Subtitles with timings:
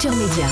[0.00, 0.46] Culture Média.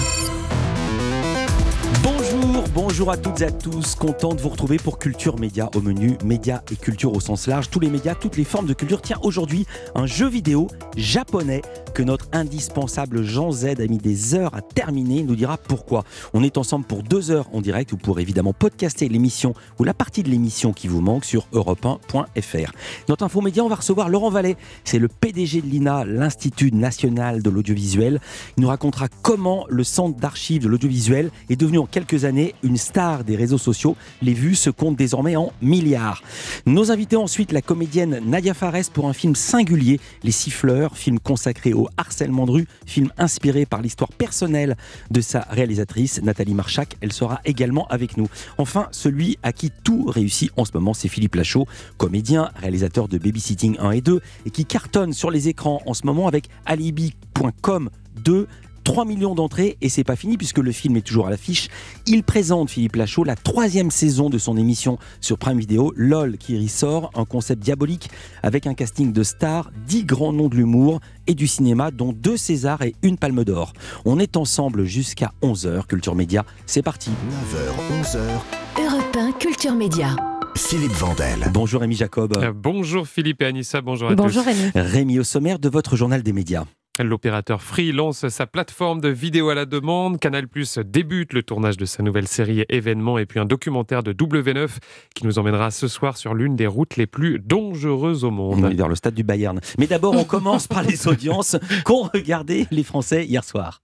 [2.03, 3.95] Bonjour, bonjour à toutes et à tous.
[3.95, 7.71] Content de vous retrouver pour Culture Média au menu médias et culture au sens large.
[7.71, 9.01] Tous les médias, toutes les formes de culture.
[9.01, 9.65] Tiens, aujourd'hui,
[9.95, 11.63] un jeu vidéo japonais
[11.97, 15.21] que notre indispensable Jean Z a mis des heures à terminer.
[15.21, 16.05] Il nous dira pourquoi.
[16.35, 17.91] On est ensemble pour deux heures en direct.
[17.91, 22.73] Vous pourrez évidemment podcaster l'émission ou la partie de l'émission qui vous manque sur europe1.fr.
[23.09, 24.59] Notre info média, on va recevoir Laurent Vallet.
[24.85, 28.21] C'est le PDG de l'INA, l'Institut national de l'audiovisuel.
[28.59, 32.77] Il nous racontera comment le centre d'archives de l'audiovisuel est devenu en quelques années une
[32.77, 33.97] star des réseaux sociaux.
[34.21, 36.23] Les vues se comptent désormais en milliards.
[36.67, 41.73] Nos invités ensuite, la comédienne Nadia Fares pour un film singulier, Les Siffleurs, film consacré
[41.73, 44.77] au harcèlement de rue, film inspiré par l'histoire personnelle
[45.11, 46.97] de sa réalisatrice, Nathalie Marchak.
[47.01, 48.29] Elle sera également avec nous.
[48.59, 53.19] Enfin, celui à qui tout réussit en ce moment, c'est Philippe Lachaud, comédien, réalisateur de
[53.19, 57.91] Babysitting 1 et 2, et qui cartonne sur les écrans en ce moment avec Alibi.com
[58.25, 58.47] 2,
[58.87, 61.69] 3 millions d'entrées et c'est pas fini puisque le film est toujours à l'affiche.
[62.07, 66.57] Il présente Philippe Lachaud la troisième saison de son émission sur Prime Video, LOL qui
[66.57, 68.09] ressort, un concept diabolique
[68.45, 72.37] avec un casting de stars, 10 grands noms de l'humour et du cinéma dont deux
[72.37, 73.73] Césars et une Palme d'Or.
[74.05, 77.11] On est ensemble jusqu'à 11h, Culture Média, c'est parti.
[77.11, 78.85] 9h, 11h.
[78.87, 80.15] Europe 1 Culture Média.
[80.55, 81.51] Philippe Vandel.
[81.53, 82.37] Bonjour Rémi Jacob.
[82.37, 84.49] Euh, bonjour Philippe et Anissa, bonjour à Bonjour tous.
[84.49, 84.71] Rémi.
[84.77, 86.67] Rémi au sommaire de votre journal des médias.
[87.03, 90.19] L'opérateur Free lance sa plateforme de vidéo à la demande.
[90.19, 94.13] Canal Plus débute le tournage de sa nouvelle série événement et puis un documentaire de
[94.13, 94.69] W9
[95.15, 98.65] qui nous emmènera ce soir sur l'une des routes les plus dangereuses au monde.
[98.75, 99.61] Vers le stade du Bayern.
[99.79, 103.81] Mais d'abord, on commence par les audiences qu'ont regardé les Français hier soir.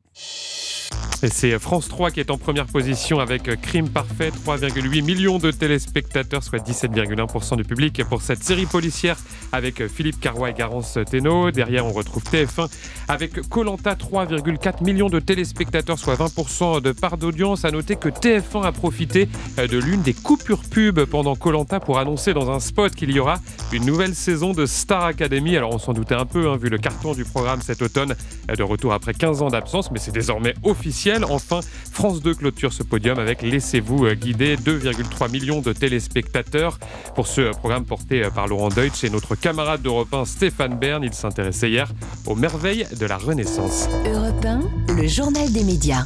[1.30, 6.42] C'est France 3 qui est en première position avec Crime Parfait, 3,8 millions de téléspectateurs,
[6.42, 9.16] soit 17,1% du public pour cette série policière
[9.52, 11.52] avec Philippe Carrois et Garance Thénault.
[11.52, 12.68] Derrière, on retrouve TF1
[13.06, 17.64] avec Colanta, 3,4 millions de téléspectateurs, soit 20% de part d'audience.
[17.64, 22.34] À noter que TF1 a profité de l'une des coupures pub pendant Colanta pour annoncer
[22.34, 23.36] dans un spot qu'il y aura
[23.72, 25.56] une nouvelle saison de Star Academy.
[25.56, 28.16] Alors on s'en doutait un peu, hein, vu le carton du programme cet automne,
[28.48, 31.24] de retour après 15 ans d'absence, mais c'est désormais officiel.
[31.24, 31.60] Enfin,
[31.92, 36.78] France 2 clôture ce podium avec Laissez-vous guider, 2,3 millions de téléspectateurs
[37.14, 41.04] pour ce programme porté par Laurent Deutsch et notre camarade d'Europe 1 Stéphane Bern.
[41.04, 41.92] Il s'intéressait hier
[42.26, 43.88] aux merveilles de la Renaissance.
[44.04, 46.04] Europe 1, le journal des médias.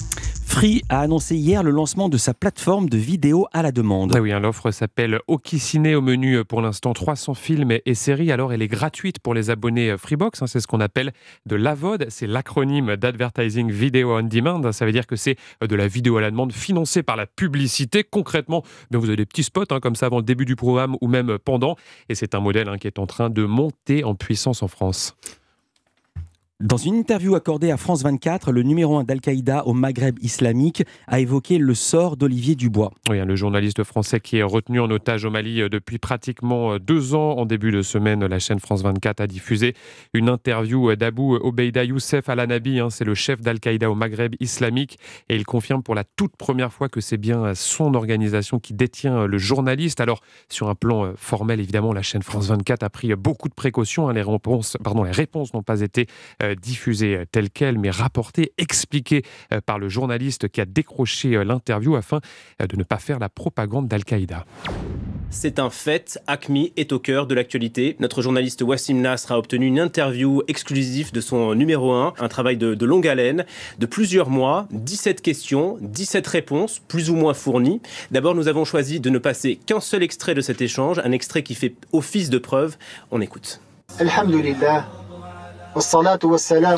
[0.57, 4.15] Free a annoncé hier le lancement de sa plateforme de vidéo à la demande.
[4.17, 8.33] Ah oui, hein, l'offre s'appelle Okiciné au menu pour l'instant 300 films et séries.
[8.33, 11.13] Alors elle est gratuite pour les abonnés Freebox, hein, c'est ce qu'on appelle
[11.45, 14.73] de l'AVOD, c'est l'acronyme d'Advertising Video on Demand.
[14.73, 18.03] Ça veut dire que c'est de la vidéo à la demande financée par la publicité.
[18.03, 20.97] Concrètement, bien, vous avez des petits spots hein, comme ça avant le début du programme
[21.03, 21.77] ou même pendant.
[22.09, 25.19] Et c'est un modèle qui est en train de monter en puissance en France.
[26.63, 31.21] Dans une interview accordée à France 24, le numéro 1 d'Al-Qaïda au Maghreb islamique a
[31.21, 32.95] évoqué le sort d'Olivier Dubois.
[33.11, 37.33] Oui, le journaliste français qui est retenu en otage au Mali depuis pratiquement deux ans.
[37.33, 39.75] En début de semaine, la chaîne France 24 a diffusé
[40.15, 42.81] une interview d'Abou Obeida Youssef Al-Anabi.
[42.89, 44.99] C'est le chef d'Al-Qaïda au Maghreb islamique.
[45.29, 49.27] Et il confirme pour la toute première fois que c'est bien son organisation qui détient
[49.27, 50.01] le journaliste.
[50.01, 54.09] Alors, sur un plan formel, évidemment, la chaîne France 24 a pris beaucoup de précautions.
[54.09, 56.07] Les réponses, pardon, les réponses n'ont pas été
[56.55, 59.23] diffusée telle qu'elle, mais rapportée, expliquée
[59.65, 62.21] par le journaliste qui a décroché l'interview afin
[62.61, 64.45] de ne pas faire la propagande d'Al-Qaïda.
[65.31, 67.97] C'est un fait, ACMI est au cœur de l'actualité.
[67.99, 72.57] Notre journaliste Wassim Nasr a obtenu une interview exclusive de son numéro 1, un travail
[72.57, 73.45] de, de longue haleine,
[73.79, 77.81] de plusieurs mois, 17 questions, 17 réponses, plus ou moins fournies.
[78.11, 81.43] D'abord, nous avons choisi de ne passer qu'un seul extrait de cet échange, un extrait
[81.43, 82.77] qui fait office de preuve.
[83.11, 83.61] On écoute.
[83.99, 84.87] Alhamdulillah.
[85.77, 86.77] والصلاة والسلام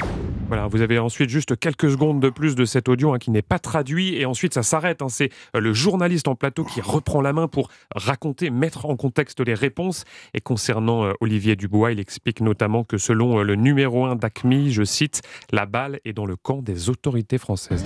[0.48, 3.42] Voilà, vous avez ensuite juste quelques secondes de plus de cet audio hein, qui n'est
[3.42, 5.02] pas traduit et ensuite ça s'arrête.
[5.02, 9.40] Hein, c'est le journaliste en plateau qui reprend la main pour raconter, mettre en contexte
[9.40, 10.06] les réponses.
[10.32, 14.72] Et concernant euh, Olivier Dubois, il explique notamment que selon euh, le numéro 1 d'ACMI,
[14.72, 15.20] je cite,
[15.52, 17.84] la balle est dans le camp des autorités françaises.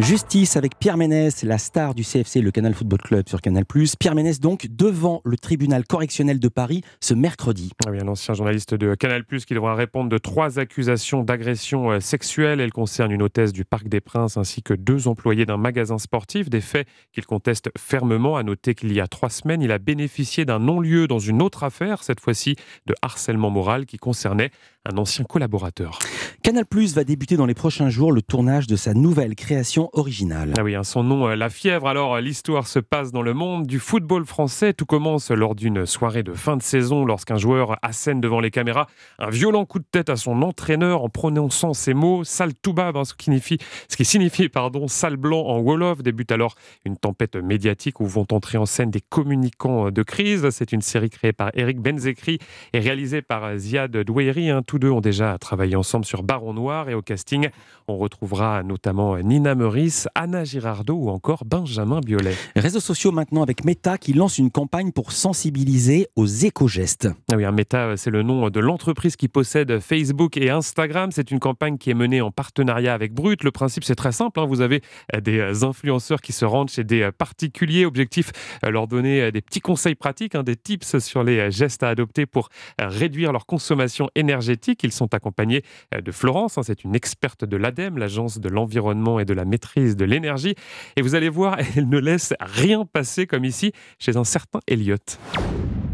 [0.00, 3.64] Justice avec Pierre Ménès, la star du CFC, le Canal Football Club sur Canal+.
[4.00, 7.70] Pierre Ménès donc devant le tribunal correctionnel de Paris ce mercredi.
[7.86, 12.00] Ah oui, un ancien journaliste de Canal+, qui devra répondre de trois accusations d'agression euh,
[12.00, 12.60] sexuelle.
[12.60, 16.50] Elles concernent une hôtesse du Parc des Princes ainsi que deux employés d'un magasin sportif.
[16.50, 18.36] Des faits qu'il conteste fermement.
[18.36, 21.64] À noter qu'il y a trois semaines, il a bénéficié d'un non-lieu dans une autre
[21.64, 24.50] affaire, cette fois-ci de harcèlement moral qui concernait
[24.88, 25.98] un ancien collaborateur.
[26.42, 30.54] Canal Plus va débuter dans les prochains jours le tournage de sa nouvelle création originale.
[30.58, 31.86] Ah oui, hein, son nom, euh, La Fièvre.
[31.86, 34.72] Alors, euh, l'histoire se passe dans le monde du football français.
[34.72, 38.86] Tout commence lors d'une soirée de fin de saison lorsqu'un joueur assène devant les caméras
[39.18, 43.04] un violent coup de tête à son entraîneur en prononçant ces mots sale toubab, hein,
[43.04, 46.02] ce, qui signifie, ce qui signifie pardon, sale blanc en Wolof.
[46.02, 46.54] Débute alors
[46.86, 50.48] une tempête médiatique où vont entrer en scène des communicants de crise.
[50.48, 52.38] C'est une série créée par Eric Benzekri
[52.72, 54.48] et réalisée par Ziad Douéry.
[54.48, 54.62] Hein.
[54.70, 57.48] Tous deux ont déjà travaillé ensemble sur Baron Noir et au casting,
[57.88, 62.36] on retrouvera notamment Nina Meurice, Anna Girardot ou encore Benjamin Biolay.
[62.54, 67.08] Réseaux sociaux maintenant avec Meta qui lance une campagne pour sensibiliser aux éco-gestes.
[67.32, 71.10] Ah oui, Meta, c'est le nom de l'entreprise qui possède Facebook et Instagram.
[71.10, 73.42] C'est une campagne qui est menée en partenariat avec Brut.
[73.42, 74.38] Le principe, c'est très simple.
[74.38, 74.46] Hein.
[74.46, 74.82] Vous avez
[75.20, 77.86] des influenceurs qui se rendent chez des particuliers.
[77.86, 78.30] Objectif,
[78.62, 82.50] leur donner des petits conseils pratiques, hein, des tips sur les gestes à adopter pour
[82.78, 84.59] réduire leur consommation énergétique.
[84.68, 85.62] Ils sont accompagnés
[85.92, 89.96] de Florence, hein, c'est une experte de l'ADEME, l'Agence de l'environnement et de la maîtrise
[89.96, 90.54] de l'énergie.
[90.96, 94.96] Et vous allez voir, elle ne laisse rien passer comme ici chez un certain Elliot.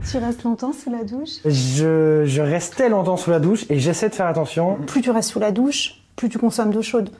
[0.09, 1.41] Tu restes longtemps sous la douche?
[1.45, 4.77] Je, je restais longtemps sous la douche et j'essaie de faire attention.
[4.87, 7.11] Plus tu restes sous la douche, plus tu consommes d'eau chaude.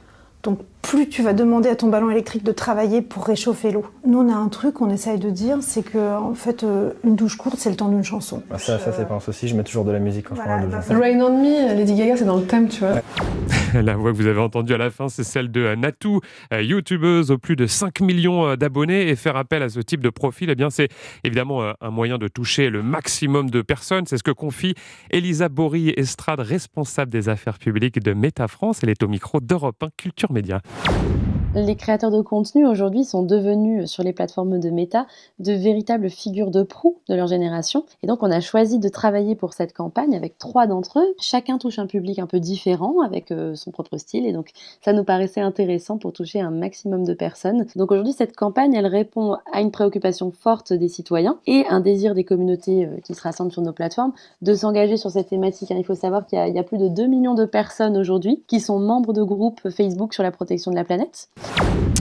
[0.47, 3.85] Donc plus tu vas demander à ton ballon électrique de travailler pour réchauffer l'eau.
[4.05, 7.17] Nous, on a un truc qu'on essaye de dire, c'est que en fait, euh, une
[7.17, 8.41] douche courte, c'est le temps d'une chanson.
[8.49, 10.61] Ah, ça, ça c'est pas un souci, je mets toujours de la musique quand Voilà,
[10.61, 10.97] je prends la bah, douche.
[10.97, 13.01] Rain on Me, Lady Gaga, c'est dans le thème, tu vois.
[13.73, 16.21] La voix que vous avez entendue à la fin, c'est celle de Natou,
[16.53, 19.09] euh, youtubeuse aux plus de 5 millions euh, d'abonnés.
[19.09, 20.89] Et faire appel à ce type de profil, eh bien, c'est
[21.23, 24.05] évidemment euh, un moyen de toucher le maximum de personnes.
[24.07, 24.73] C'est ce que confie
[25.11, 28.79] Elisa Bory Estrade, responsable des affaires publiques de Meta France.
[28.83, 30.61] Elle est au micro d'Europe 1 Culture Média.
[31.57, 35.07] Les créateurs de contenu aujourd'hui sont devenus sur les plateformes de méta
[35.39, 37.83] de véritables figures de proue de leur génération.
[38.03, 41.15] Et donc on a choisi de travailler pour cette campagne avec trois d'entre eux.
[41.19, 44.51] Chacun touche un public un peu différent avec euh, son propre style et donc
[44.85, 47.65] ça nous paraissait intéressant pour toucher un maximum de personnes.
[47.75, 52.13] Donc aujourd'hui cette campagne elle répond à une préoccupation forte des citoyens et un désir
[52.13, 54.13] des communautés euh, qui se rassemblent sur nos plateformes
[54.43, 55.71] de s'engager sur cette thématique.
[55.71, 58.77] Il faut savoir qu'il y a plus de 2 millions de personnes aujourd'hui qui sont
[58.77, 61.29] membres de groupes Facebook sur la protection de la planète.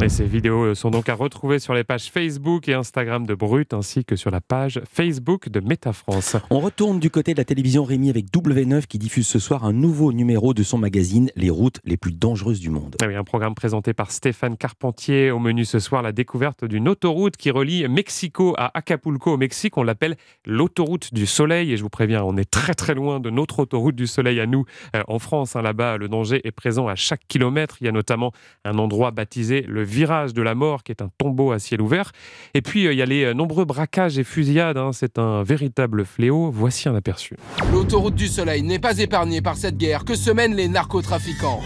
[0.02, 3.72] Et ces vidéos sont donc à retrouver sur les pages Facebook et Instagram de Brut
[3.72, 6.36] ainsi que sur la page Facebook de Meta France.
[6.50, 9.72] On retourne du côté de la télévision Rémi avec W9 qui diffuse ce soir un
[9.72, 12.96] nouveau numéro de son magazine Les routes les plus dangereuses du monde.
[13.00, 15.30] Ah oui, un programme présenté par Stéphane Carpentier.
[15.30, 19.78] Au menu ce soir, la découverte d'une autoroute qui relie Mexico à Acapulco au Mexique.
[19.78, 21.72] On l'appelle l'autoroute du soleil.
[21.72, 24.46] Et je vous préviens, on est très très loin de notre autoroute du soleil à
[24.46, 25.56] nous euh, en France.
[25.56, 25.62] hein.
[25.62, 27.78] Là-bas, le danger est présent à chaque kilomètre.
[27.80, 28.32] Il y a notamment
[28.64, 32.12] un endroit baptisé le virage de la mort, qui est un tombeau à ciel ouvert.
[32.54, 34.76] Et puis, euh, il y a les euh, nombreux braquages et fusillades.
[34.76, 34.90] hein.
[34.92, 36.52] C'est un véritable fléau.
[36.52, 37.34] Voici un aperçu.
[37.72, 41.60] L'autoroute du Soleil n'est pas épargnée par cette guerre que se mènent les narcotrafiquants.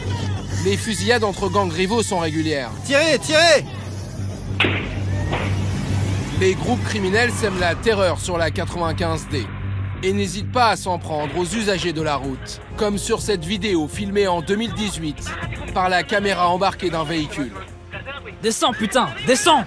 [0.64, 2.70] Les fusillades entre gangs rivaux sont régulières.
[2.84, 3.64] Tirez, tirez
[6.40, 9.44] Les groupes criminels sèment la terreur sur la 95D
[10.02, 13.88] et n'hésitent pas à s'en prendre aux usagers de la route, comme sur cette vidéo
[13.88, 15.25] filmée en 2018
[15.75, 17.52] par la caméra embarquée d'un véhicule.
[18.43, 19.64] Descends, putain, descends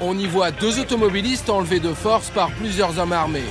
[0.00, 3.44] On y voit deux automobilistes enlevés de force par plusieurs hommes armés.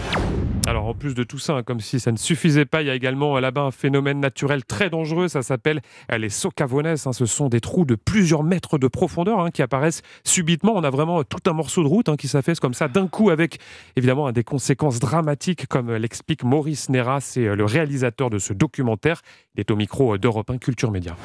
[0.70, 2.92] Alors en plus de tout ça, hein, comme si ça ne suffisait pas, il y
[2.92, 5.82] a également euh, là-bas un phénomène naturel très dangereux, ça s'appelle
[6.12, 6.86] euh, les socavones.
[6.86, 6.96] hein.
[7.12, 10.74] Ce sont des trous de plusieurs mètres de profondeur hein, qui apparaissent subitement.
[10.76, 13.32] On a vraiment euh, tout un morceau de route qui s'affaisse comme ça d'un coup
[13.32, 13.58] avec
[13.96, 19.24] évidemment des conséquences dramatiques comme l'explique Maurice Nera, c'est le réalisateur de ce documentaire.
[19.56, 21.16] Il est au micro d'Europe 1 Culture Média.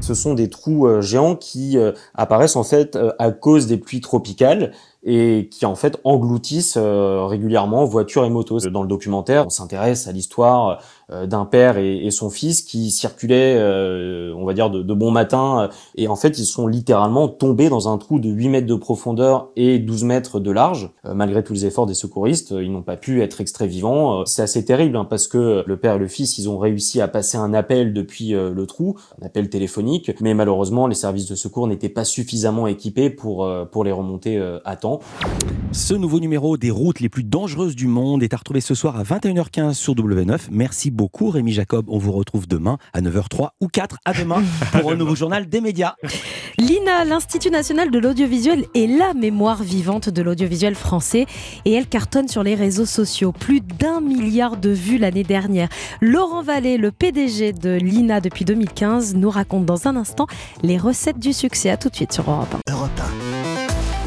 [0.00, 1.76] Ce sont des trous géants qui
[2.14, 4.72] apparaissent en fait à cause des pluies tropicales
[5.04, 8.68] et qui en fait engloutissent euh, régulièrement voitures et motos.
[8.70, 13.56] Dans le documentaire, on s'intéresse à l'histoire euh, d'un père et, son fils qui circulaient,
[13.58, 17.28] euh, on va dire, de, de bon matin euh, et en fait ils sont littéralement
[17.28, 20.90] tombés dans un trou de 8 mètres de profondeur et 12 mètres de large.
[21.04, 24.20] Euh, malgré tous les efforts des secouristes, ils n'ont pas pu être extraits vivants.
[24.20, 27.00] Euh, C'est assez terrible hein, parce que le père et le fils, ils ont réussi
[27.00, 31.34] à passer un appel depuis le trou, un appel téléphonique, mais malheureusement les services de
[31.34, 34.87] secours n'étaient pas suffisamment équipés pour, pour les remonter à temps.
[35.72, 38.96] Ce nouveau numéro des routes les plus dangereuses du monde est à retrouver ce soir
[38.96, 40.48] à 21h15 sur W9.
[40.50, 41.86] Merci beaucoup Rémi Jacob.
[41.88, 44.42] On vous retrouve demain à 9h03 ou 4 à demain
[44.72, 45.94] pour un nouveau journal des médias.
[46.58, 51.26] L'INA, l'Institut national de l'audiovisuel, est la mémoire vivante de l'audiovisuel français
[51.64, 53.32] et elle cartonne sur les réseaux sociaux.
[53.32, 55.68] Plus d'un milliard de vues l'année dernière.
[56.00, 60.26] Laurent Vallée, le PDG de l'INA depuis 2015, nous raconte dans un instant
[60.62, 61.70] les recettes du succès.
[61.70, 62.72] À tout de suite sur Europe 1.
[62.72, 63.17] Europe 1.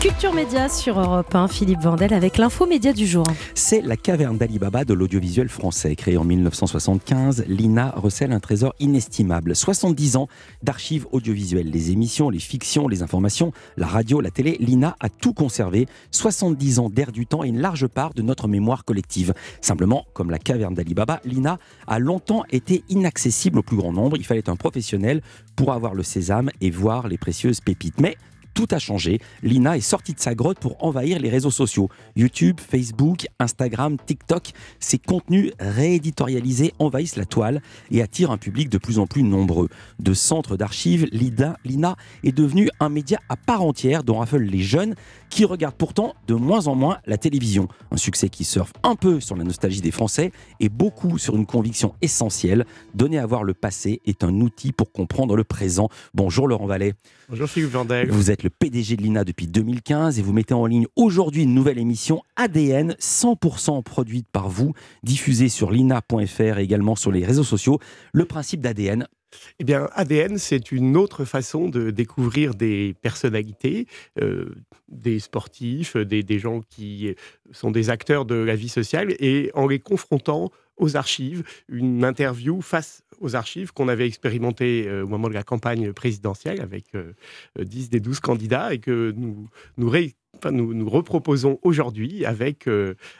[0.01, 3.23] Culture Média sur Europe 1, Philippe Vandel avec l'info média du jour.
[3.53, 5.95] C'est la caverne d'Alibaba de l'audiovisuel français.
[5.95, 9.55] Créée en 1975, l'INA recèle un trésor inestimable.
[9.55, 10.27] 70 ans
[10.63, 14.57] d'archives audiovisuelles, les émissions, les fictions, les informations, la radio, la télé.
[14.59, 15.85] L'INA a tout conservé.
[16.09, 19.35] 70 ans d'air du temps et une large part de notre mémoire collective.
[19.61, 24.17] Simplement, comme la caverne d'Alibaba, l'INA a longtemps été inaccessible au plus grand nombre.
[24.17, 25.21] Il fallait un professionnel
[25.55, 28.01] pour avoir le sésame et voir les précieuses pépites.
[28.01, 28.17] Mais
[28.53, 29.19] tout a changé.
[29.43, 31.89] Lina est sortie de sa grotte pour envahir les réseaux sociaux.
[32.15, 38.77] YouTube, Facebook, Instagram, TikTok, ces contenus rééditorialisés envahissent la toile et attirent un public de
[38.77, 39.69] plus en plus nombreux.
[39.99, 44.95] De centre d'archives, Lina est devenue un média à part entière dont raffolent les jeunes
[45.31, 47.67] qui regardent pourtant de moins en moins la télévision.
[47.89, 51.47] Un succès qui surfe un peu sur la nostalgie des Français et beaucoup sur une
[51.47, 52.65] conviction essentielle.
[52.93, 55.89] Donner à voir le passé est un outil pour comprendre le présent.
[56.13, 56.93] Bonjour Laurent Vallet.
[57.29, 58.11] Bonjour Philippe Vandel.
[58.11, 61.55] Vous êtes le PDG de l'INA depuis 2015 et vous mettez en ligne aujourd'hui une
[61.55, 64.73] nouvelle émission ADN 100% produite par vous,
[65.03, 67.79] diffusée sur lina.fr et également sur les réseaux sociaux.
[68.11, 69.07] Le principe d'ADN,
[69.59, 73.87] eh bien, ADN, c'est une autre façon de découvrir des personnalités,
[74.21, 74.55] euh,
[74.89, 77.15] des sportifs, des, gens qui
[77.51, 82.61] sont des acteurs de la vie sociale, et en les confrontant aux archives, une interview
[82.61, 86.85] face aux archives qu'on avait expérimenté euh, au moment de la campagne présidentielle avec
[87.59, 89.47] 10 euh, des 12 candidats et que nous,
[89.77, 92.67] nous, reproposons aujourd'hui avec,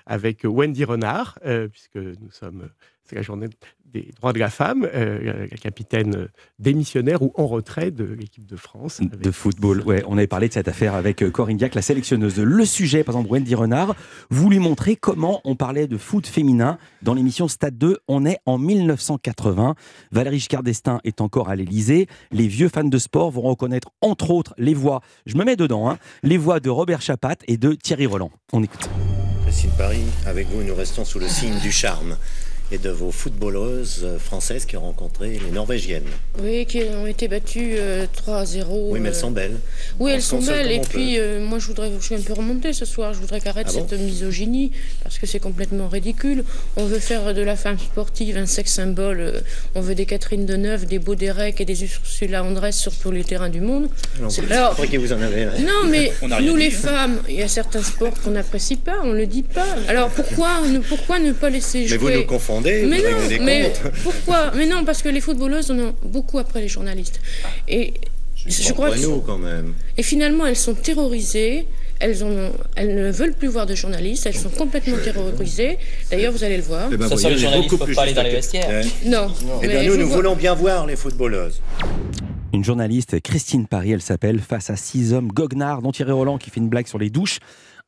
[0.08, 1.38] avec Wendy Renard,
[1.72, 2.70] puisque nous sommes,
[3.03, 3.48] c'est la journée
[3.93, 6.27] des droits de la femme, euh, la capitaine
[6.60, 9.01] démissionnaire ou en retrait de l'équipe de France.
[9.01, 10.03] De football, ouais.
[10.08, 12.38] On avait parlé de cette affaire avec euh, Corinne Diac, la sélectionneuse.
[12.38, 13.96] Le sujet, par exemple, Wendy Renard,
[14.29, 18.00] vous lui montrez comment on parlait de foot féminin dans l'émission Stade 2.
[18.08, 19.75] On est en 1980.
[20.12, 22.08] Valérie Giscard d'Estaing est encore à l'Elysée.
[22.31, 25.89] Les vieux fans de sport vont reconnaître, entre autres, les voix, je me mets dedans,
[25.89, 28.31] hein, les voix de Robert Chapat et de Thierry Roland.
[28.53, 28.89] On écoute.
[29.43, 32.15] Christine Paris, avec vous, nous restons sous le signe du charme
[32.72, 36.08] et de vos footballeuses françaises qui ont rencontré les Norvégiennes.
[36.42, 37.78] Oui, qui ont été battues 3-0.
[37.78, 39.58] Euh, oui, mais elles sont belles.
[40.00, 40.72] Oui, elles sont belles.
[40.72, 43.13] Et puis, euh, moi, je voudrais, je suis un peu remontée ce soir.
[43.13, 44.72] Je voudrais qu'arrête ah cette misogynie
[45.04, 46.46] parce que c'est complètement ridicule.
[46.78, 49.20] On veut faire de la femme sportive un sexe symbole.
[49.20, 49.40] Euh,
[49.75, 53.50] on veut des Catherine Deneuve, des Bauderec et des Ursula Andress sur tous les terrains
[53.50, 53.90] du monde.
[54.30, 55.46] C'est Alors, que vous en avez.
[55.46, 58.96] Non, mais nous, les femmes, il y a certains sports qu'on n'apprécie pas.
[59.04, 59.68] On le dit pas.
[59.90, 64.51] Alors pourquoi, pourquoi ne pas laisser jouer Mais vous nous confondez mais non, mais pourquoi
[64.56, 67.20] Mais non, parce que les footballeuses en ont beaucoup après les journalistes.
[67.68, 67.94] Et
[68.48, 69.74] je, crois que nous, quand même.
[69.98, 71.68] Et finalement, elles sont terrorisées.
[72.00, 75.77] Elles, ont, elles ne veulent plus voir de journalistes, elles sont complètement terrorisées.
[76.10, 76.89] D'ailleurs, vous allez le voir.
[76.91, 78.84] Eh ben, ça, les journalistes ne peuvent pas aller dans les vestiaires.
[79.06, 79.27] Non.
[79.62, 81.62] Eh bien, nous, nous voulons bien voir les footballeuses.
[82.53, 86.50] Une journaliste, Christine Paris, elle s'appelle, face à six hommes goguenards, dont Thierry Roland qui
[86.50, 87.38] fait une blague sur les douches.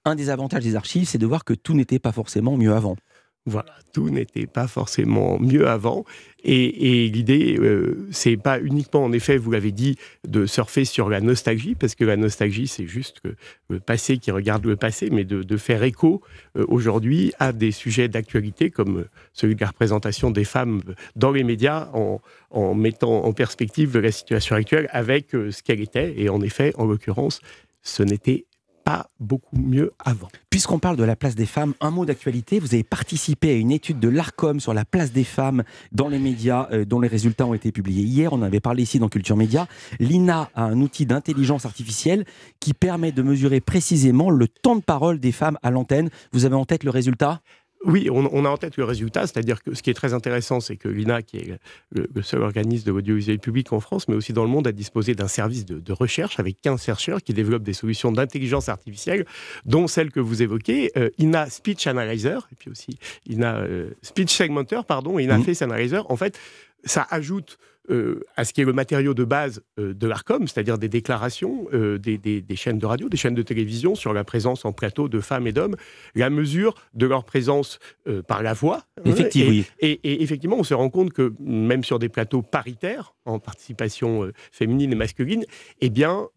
[0.06, 2.96] Un des avantages des archives, c'est de voir que tout n'était pas forcément mieux avant.
[3.46, 6.06] Voilà, tout n'était pas forcément mieux avant.
[6.46, 11.20] Et, l'idée, euh, c'est pas uniquement, en effet, vous l'avez dit, de surfer sur la
[11.20, 13.22] nostalgie, parce que la nostalgie, c'est juste
[13.70, 16.22] le passé qui regarde le passé, mais de, faire écho
[16.58, 20.82] euh, aujourd'hui à des sujets d'actualité comme celui de la représentation des femmes
[21.18, 22.22] dans les médias, en,
[22.52, 26.14] en mettant en perspective la situation actuelle avec euh, ce qu'elle était.
[26.18, 27.42] Et en effet, en l'occurrence,
[27.82, 28.46] ce n'était
[28.84, 30.28] pas beaucoup mieux avant.
[30.50, 32.60] Puisqu'on parle de la place des femmes, un mot d'actualité.
[32.60, 36.20] Vous avez participé à une étude de l'ARCOM sur la place des femmes dans les
[36.20, 38.34] médias, euh, dont les résultats ont été publiés hier.
[38.34, 39.68] On avait parlé ici dans Culture Média.
[40.00, 42.26] L'INA a un outil d'intelligence artificielle
[42.60, 46.10] qui permet de mesurer précisément le temps de parole des femmes à l'antenne.
[46.32, 47.42] Vous avez en tête le résultat?
[47.86, 50.78] Oui, on, a en tête le résultat, c'est-à-dire que ce qui est très intéressant, c'est
[50.78, 51.60] que l'INA, qui est
[51.92, 55.16] le, seul organisme de l'audiovisuel public en France, mais aussi dans le monde, a disposé
[55.16, 59.26] d'un service de, recherche avec 15 chercheurs qui développent des solutions d'intelligence artificielle,
[59.66, 62.98] dont celle que vous évoquez, euh, INA Speech Analyzer, et puis aussi
[63.30, 65.44] INA euh, Speech Segmenter, pardon, INA mmh.
[65.44, 66.10] Face Analyzer.
[66.10, 66.40] En fait,
[66.86, 67.58] ça ajoute
[67.90, 71.68] euh, à ce qui est le matériau de base euh, de l'ARCOM, c'est-à-dire des déclarations
[71.74, 75.20] euh, des, chaînes de radio, des chaînes de télévision sur la présence en plateau de
[75.20, 75.76] femmes et d'hommes,
[76.16, 77.80] la mesure de leur présence
[78.28, 78.86] par la voix.
[78.98, 83.40] Hein, effectivement, et, effectivement, on se rend compte que même sur des plateaux paritaires, en
[83.40, 85.46] participation féminine et masculine,
[85.82, 86.28] eh bien,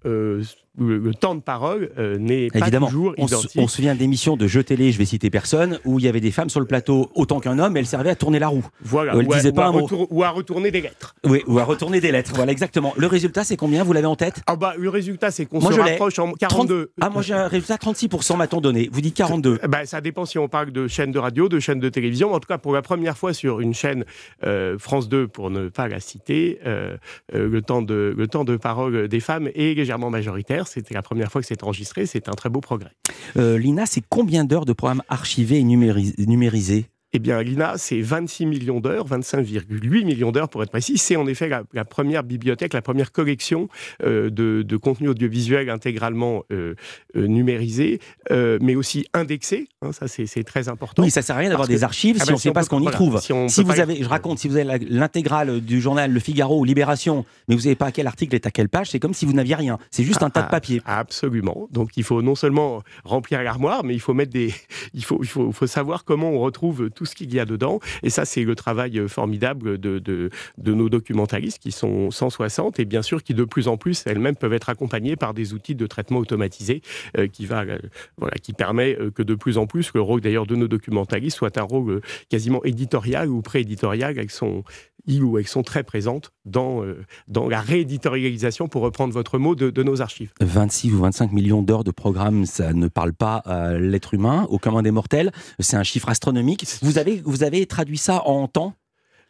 [0.78, 3.50] le, temps de parole n'est pas toujours on identique.
[3.56, 6.21] on se souvient d'émissions de jeux télé, je vais citer personne, où il y avait
[6.21, 8.66] des femmes sur le plateau autant qu'un homme, elles servaient à tourner la roue.
[8.83, 11.14] Voilà, ou, à, pas ou à retourner des lettres.
[11.25, 12.33] Oui, ou à retourner des lettres.
[12.35, 12.92] Voilà, exactement.
[12.97, 14.42] Le résultat, c'est combien Vous l'avez en tête?
[14.47, 16.92] Ah bah, le résultat, c'est qu'on Moi, se je rapproche en 42.
[17.00, 18.88] Ah, moi j'ai un résultat 36%, m'a-t-on donné.
[18.92, 19.61] Vous dites 42.
[19.68, 22.33] Bah, ça dépend si on parle de chaîne de radio, de chaîne de télévision.
[22.33, 24.04] En tout cas, pour la première fois sur une chaîne
[24.45, 26.97] euh, France 2, pour ne pas la citer, euh,
[27.35, 30.65] euh, le, temps de, le temps de parole des femmes est légèrement majoritaire.
[30.66, 32.06] C'était la première fois que c'est enregistré.
[32.06, 32.90] C'est un très beau progrès.
[33.37, 38.02] Euh, L'INA, c'est combien d'heures de programmes archivés et numéris- numérisés Eh bien, l'INA, c'est
[38.02, 40.99] 26 millions d'heures, 25,8 millions d'heures pour être précis.
[40.99, 43.70] C'est en effet la, la première bibliothèque, la première collection
[44.04, 46.75] euh, de, de contenu audiovisuel intégralement euh,
[47.16, 49.66] euh, numérisé, euh, mais aussi indexé.
[49.80, 51.02] hein, ça, c'est très important.
[51.04, 52.52] Oui, ça sert à rien d'avoir des que- archives Ah si ben, on ne sait
[52.52, 53.18] pas peut- ce qu'on y trouve.
[53.18, 56.64] si vous pas- avez, je raconte, si vous avez l'intégrale du journal Le Figaro ou
[56.64, 59.25] Libération, mais vous savez pas à quel article est à quelle page, c'est comme si
[59.25, 59.78] vous n'aviez rien.
[59.90, 60.82] C'est juste un tas de Ah, papier.
[60.85, 61.66] Absolument.
[61.73, 64.52] Donc il faut non seulement remplir l'armoire, mais il faut mettre des,
[64.92, 67.80] il faut, il faut, faut savoir comment on retrouve tout ce qu'il y a dedans.
[68.02, 72.84] Et ça, c'est le travail euh, formidable de, de, nos documentaristes qui sont 160 et
[72.84, 75.86] bien sûr qui de plus en plus elles-mêmes peuvent être accompagnées par des outils de
[75.86, 76.82] traitement automatisé
[77.16, 77.78] euh, qui va, euh,
[78.18, 81.56] voilà, qui permet que de plus en plus le rôle d'ailleurs de nos documentaristes soit
[81.56, 84.18] un rôle quasiment éditorial ou pré-éditorial.
[84.18, 84.64] Elles sont,
[85.06, 89.54] ils ou elles sont très présentes dans, euh, dans la rééditorialisation, pour reprendre votre mot,
[89.54, 90.32] de, de nos archives.
[90.40, 94.58] 26 ou 25 millions d'heures de programme, ça ne parle pas à l'être humain, au
[94.58, 95.32] commun des mortels.
[95.58, 96.66] C'est un chiffre astronomique.
[96.82, 98.75] Vous avez, vous avez traduit ça en temps?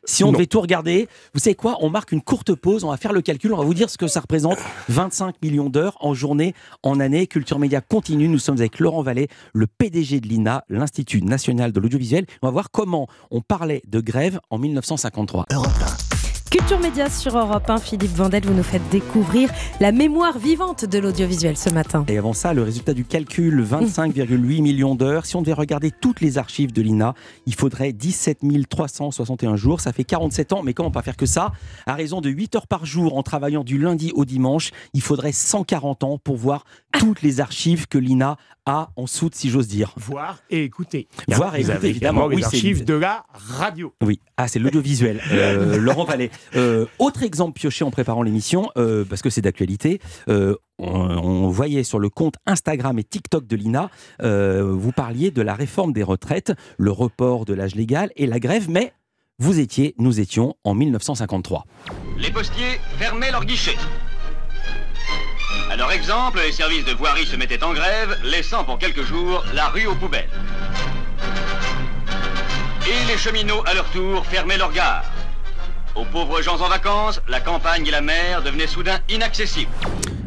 [0.06, 0.32] Si on Non.
[0.32, 3.20] devait tout regarder, vous savez quoi On marque une courte pause, on va faire le
[3.22, 4.56] calcul, on va vous dire ce que ça représente.
[4.88, 7.26] 25 millions d'heures en journée, en année.
[7.26, 8.28] Culture Média continue.
[8.28, 12.26] Nous sommes avec Laurent Vallée, le PDG de l'INA, l'Institut national de l'audiovisuel.
[12.42, 15.46] On va voir comment on parlait de grève en 1953.
[16.50, 17.78] Culture Média sur Europe 1.
[17.78, 19.50] Philippe Vandel, vous nous faites découvrir
[19.80, 22.04] la mémoire vivante de l'audiovisuel ce matin.
[22.08, 25.26] Et avant ça, le résultat du calcul, 25,8 millions d'heures.
[25.26, 27.14] Si on devait regarder toutes les archives de l'INA,
[27.46, 28.38] il faudrait 17
[28.68, 29.80] 361 jours.
[29.80, 31.52] Ça fait 47 ans, mais comment pas faire que ça?
[31.86, 35.32] À raison de 8 heures par jour en travaillant du lundi au dimanche, il faudrait
[35.32, 38.36] 140 ans pour voir toutes les archives que l'INA
[38.66, 39.92] a en soute, si j'ose dire.
[39.96, 41.08] Voir et écouter.
[41.28, 42.26] Voir et écouter, évidemment.
[42.28, 43.94] les Oui, c'est- archives de la radio.
[44.02, 45.20] Oui, ah, c'est l'audiovisuel.
[45.30, 46.30] Euh, Laurent Vallée.
[46.56, 50.00] Euh, autre exemple pioché en préparant l'émission, euh, parce que c'est d'actualité.
[50.28, 53.88] euh, on, on voyait sur le compte Instagram et TikTok de l'INA,
[54.22, 58.38] euh, vous parliez de la réforme des retraites, le report de l'âge légal et la
[58.40, 58.92] grève, mais
[59.38, 61.64] vous étiez, nous étions en 1953.
[62.18, 63.76] Les postiers fermaient leurs guichets.
[65.76, 69.44] À leur exemple, les services de voirie se mettaient en grève, laissant pour quelques jours
[69.52, 70.30] la rue aux poubelles.
[72.86, 75.04] Et les cheminots, à leur tour, fermaient leurs gares.
[75.94, 79.70] Aux pauvres gens en vacances, la campagne et la mer devenaient soudain inaccessibles.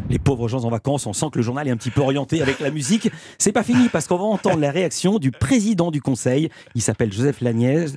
[0.07, 2.43] Les pauvres gens en vacances, on sent que le journal est un petit peu orienté
[2.43, 3.09] avec la musique.
[3.39, 6.49] C'est pas fini parce qu'on va entendre la réaction du président du conseil.
[6.75, 7.89] Il s'appelle Joseph Laniel.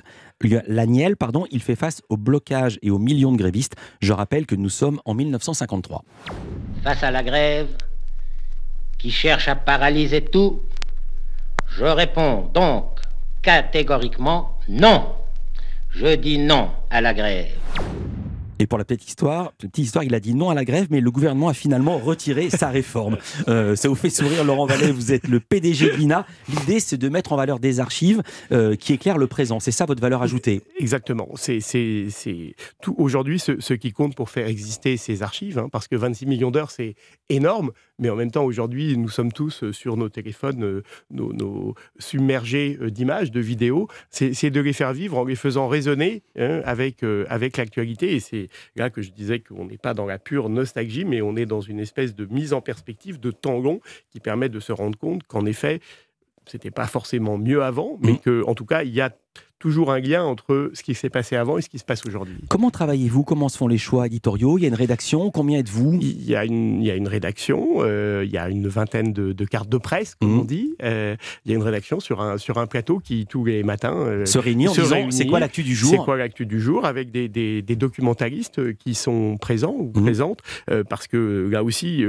[0.67, 3.75] Laniel, pardon, il fait face au blocage et aux millions de grévistes.
[4.01, 6.03] Je rappelle que nous sommes en 1953.
[6.83, 7.69] Face à la grève
[8.97, 10.61] qui cherche à paralyser tout,
[11.69, 12.99] je réponds donc
[13.41, 15.15] catégoriquement non.
[15.91, 17.55] Je dis non à la grève.
[18.59, 21.01] Et pour la petite histoire, petite histoire, il a dit non à la grève, mais
[21.01, 23.17] le gouvernement a finalement retiré sa réforme.
[23.49, 26.25] Euh, ça vous fait sourire, Laurent Vallée, vous êtes le PDG de l'INA.
[26.47, 29.59] L'idée, c'est de mettre en valeur des archives euh, qui éclairent le présent.
[29.59, 30.61] C'est ça votre valeur ajoutée?
[30.79, 31.29] Exactement.
[31.35, 31.59] C'est
[32.81, 36.25] tout aujourd'hui ce, ce qui compte pour faire exister ces archives, hein, parce que 26
[36.25, 36.95] millions d'heures, c'est
[37.29, 41.31] énorme, mais en même temps, aujourd'hui, nous sommes tous euh, sur nos téléphones, euh, nos,
[41.31, 43.87] nos submergés euh, d'images, de vidéos.
[44.09, 48.15] C'est de les faire vivre en les faisant résonner hein, avec, euh, avec l'actualité.
[48.15, 51.35] Et c'est là que je disais qu'on n'est pas dans la pure nostalgie, mais on
[51.35, 53.79] est dans une espèce de mise en perspective de temps long
[54.09, 55.79] qui permet de se rendre compte qu'en effet,
[56.47, 59.15] c'était pas forcément mieux avant, mais que en tout cas, il y a
[59.63, 62.35] toujours un lien entre ce qui s'est passé avant et ce qui se passe aujourd'hui.
[62.49, 63.23] Comment travaillez-vous?
[63.23, 64.57] Comment se font les choix éditoriaux?
[64.57, 65.99] Il y a une rédaction Combien êtes-vous?
[66.01, 69.13] Il y a une, il y a une rédaction, euh, il y a une vingtaine
[69.13, 70.75] de, de cartes de presse, comme on dit.
[70.83, 73.95] Euh, il y a une rédaction sur un, sur un plateau qui, tous les matins,
[73.95, 75.91] euh, Se réunit en disant, c'est quoi l'actu du jour?
[75.91, 76.83] C'est quoi l'actu du jour?
[76.85, 77.63] Avec des, des,
[78.59, 80.03] euh, qui sont présents ou Mhm.
[80.03, 80.39] présentes,
[80.89, 82.03] parce que là aussi,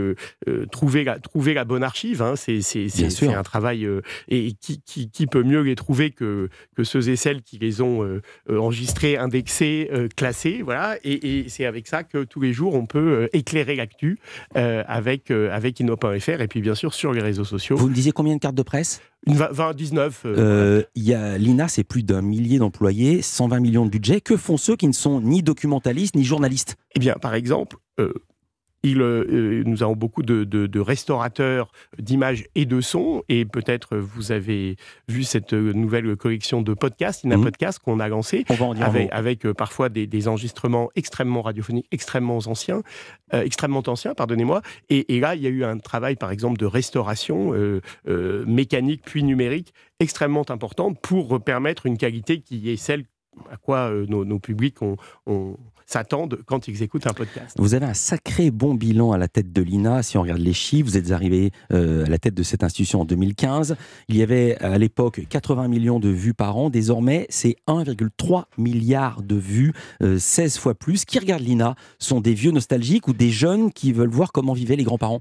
[0.73, 3.87] trouver, la, trouver la bonne archive, hein, c'est un travail.
[4.29, 7.80] et qui, qui, qui peut mieux les trouver que, que ceux et celles qui les
[7.80, 10.96] ont euh, euh, enregistrés, indexés, euh, classés, voilà.
[11.04, 14.18] Et, et c'est avec ça que tous les jours on peut éclairer l'actu
[14.54, 17.76] avec avec Inno.fr et puis bien sûr sur les réseaux sociaux.
[17.76, 19.00] Vous me disiez combien de cartes de presse?
[19.26, 20.22] Une 20, 20, 19.
[20.26, 24.20] euh, Euh, il y a l'INA, c'est plus d'un millier d'employés, 120 millions de budget.
[24.20, 26.76] Que font ceux qui ne sont ni documentalistes ni journalistes?
[26.94, 28.12] Eh bien, par exemple, euh,
[28.85, 28.99] il,
[29.66, 34.77] nous avons beaucoup de, restaurateurs d'images et de sons, et peut-être vous avez
[35.09, 37.44] vu cette nouvelle collection de podcasts, Ina mmh.
[37.44, 38.44] Podcast, qu'on a lancé,
[39.11, 42.83] avec, parfois des, enregistrements extrêmement radiophoniques, extrêmement anciens,
[43.33, 44.62] extrêmement anciens, pardonnez-moi.
[44.90, 47.53] Et, et, là, il y a eu un travail, par exemple, de restauration
[48.47, 53.05] mécanique puis numérique extrêmement importante pour permettre une qualité qui est celle
[53.51, 54.79] à quoi euh, nos, publics
[55.87, 57.57] s'attendent quand ils écoutent un podcast.
[57.59, 60.03] Vous avez un sacré bon bilan à la tête de l'INA.
[60.03, 63.03] Si on regarde les chiffres, vous êtes arrivé euh, à la tête de cette institution
[63.03, 63.77] en 2015.
[64.09, 66.70] Il y avait à l'époque 80 millions de vues par an.
[66.70, 71.05] Désormais, c'est 1,3 milliard de vues, 16 euh, fois plus.
[71.05, 71.75] Qui regarde l'INA?
[71.99, 75.20] Sont des vieux nostalgiques ou des jeunes qui veulent voir comment vivaient les grands-parents?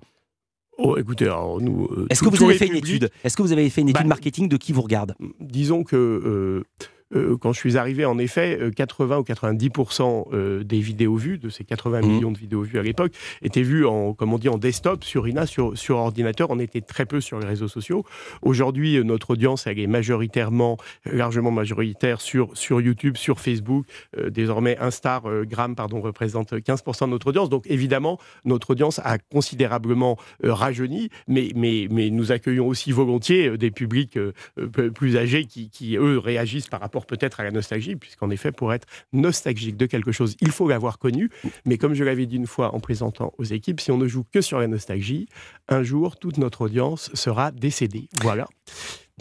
[0.78, 1.88] Oh, écoutez, nous.
[2.10, 3.12] Est-ce que, vous avez fait une étude?
[3.24, 5.16] Est-ce que vous avez fait une étude bah, marketing de qui vous regarde?
[5.40, 6.64] Disons que euh,
[7.40, 11.50] quand je suis arrivé, en effet, 80 euh, ou 90% euh, des vidéos vues, de
[11.50, 12.06] ces 80 mmh.
[12.08, 15.28] millions de vidéos vues à l'époque, étaient vues en, comme on dit, en desktop, sur
[15.28, 16.50] INA, sur, sur ordinateur.
[16.50, 18.04] On était très peu sur les réseaux sociaux.
[18.42, 23.86] Aujourd'hui, notre audience, elle est majoritairement, largement majoritaire sur, sur YouTube, sur Facebook.
[24.30, 27.50] désormais, Instagram pardon, représente 15% de notre audience.
[27.50, 33.72] Donc, évidemment, notre audience a considérablement rajeuni, mais, mais, mais nous accueillons aussi volontiers des
[33.72, 34.18] publics
[34.94, 38.74] plus âgés qui, qui, eux, réagissent par rapport peut-être à la nostalgie, puisqu'en effet, pour
[38.74, 41.30] être nostalgique de quelque chose, il faut l'avoir connu.
[41.66, 44.26] Mais comme je l'avais dit une fois en présentant aux équipes, si on ne joue
[44.32, 45.28] que sur la nostalgie,
[45.70, 48.10] un jour, toute notre audience sera décédée.
[48.22, 48.48] Voilà.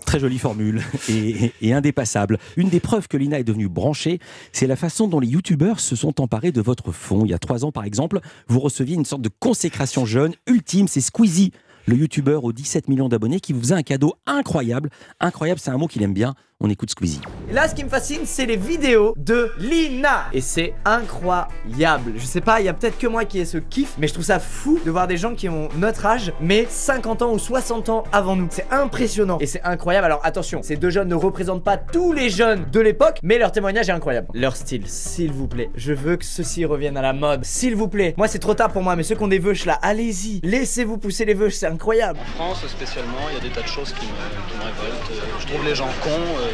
[0.06, 2.38] Très jolie formule et, indépassable.
[2.56, 4.20] Une des preuves que l'INA est devenue branchée,
[4.52, 7.24] c'est la façon dont les youtubeurs se sont emparés de votre fond.
[7.24, 10.88] Il y a trois ans, par exemple, vous receviez une sorte de consécration jeune ultime,
[10.88, 11.52] c'est Squeezie,
[11.86, 14.88] le youtubeur aux 17 millions d'abonnés, qui vous faisait un cadeau incroyable.
[15.20, 16.34] Incroyable, c'est un mot qu'il aime bien.
[16.64, 17.20] On écoute Squeezie.
[17.50, 20.26] là, ce qui me fascine, c'est les vidéos de Lina.
[20.32, 22.12] Et c'est incroyable.
[22.16, 24.12] Je sais pas, il y a peut-être que moi qui ai ce kiff, mais je
[24.12, 27.40] trouve ça fou de voir des gens qui ont notre âge, mais 50 ans ou
[27.40, 28.46] 60 ans avant nous.
[28.48, 29.38] C'est impressionnant.
[29.40, 30.04] Et c'est incroyable.
[30.04, 33.50] Alors attention, ces deux jeunes ne représentent pas tous les jeunes de l'époque, mais leur
[33.50, 34.28] témoignage est incroyable.
[34.32, 35.68] Leur style, s'il vous plaît.
[35.74, 37.44] Je veux que ceci revienne à la mode.
[37.44, 38.14] S'il vous plaît.
[38.16, 40.38] Moi, c'est trop tard pour moi, mais ceux qui ont des veuches là, allez-y.
[40.44, 42.20] Laissez-vous pousser les veuches, c'est incroyable.
[42.20, 45.10] En France, spécialement, il y a des tas de choses qui me, révoltent.
[45.10, 46.10] Euh, je trouve les gens cons.
[46.10, 46.51] Euh,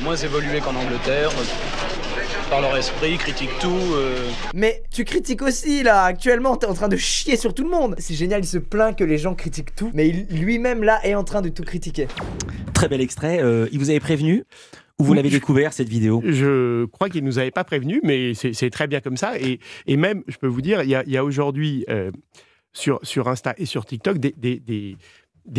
[0.00, 1.30] moins évolués qu'en Angleterre,
[2.50, 3.94] par leur esprit, critiquent tout.
[3.94, 4.28] Euh.
[4.54, 7.94] Mais tu critiques aussi là, actuellement t'es en train de chier sur tout le monde.
[7.98, 11.24] C'est génial, il se plaint que les gens critiquent tout, mais lui-même là est en
[11.24, 12.08] train de tout critiquer.
[12.74, 14.44] Très bel extrait, euh, il vous avait prévenu
[14.98, 16.22] ou vous l'avez découvert cette vidéo?
[16.24, 19.36] Je crois qu'il ne nous avait pas prévenu, mais c'est très bien comme ça.
[19.40, 22.12] Et, et, même, je peux vous dire, il y a, aujourd'hui euh,
[22.72, 24.96] sur, sur Insta et sur TikTok des, des des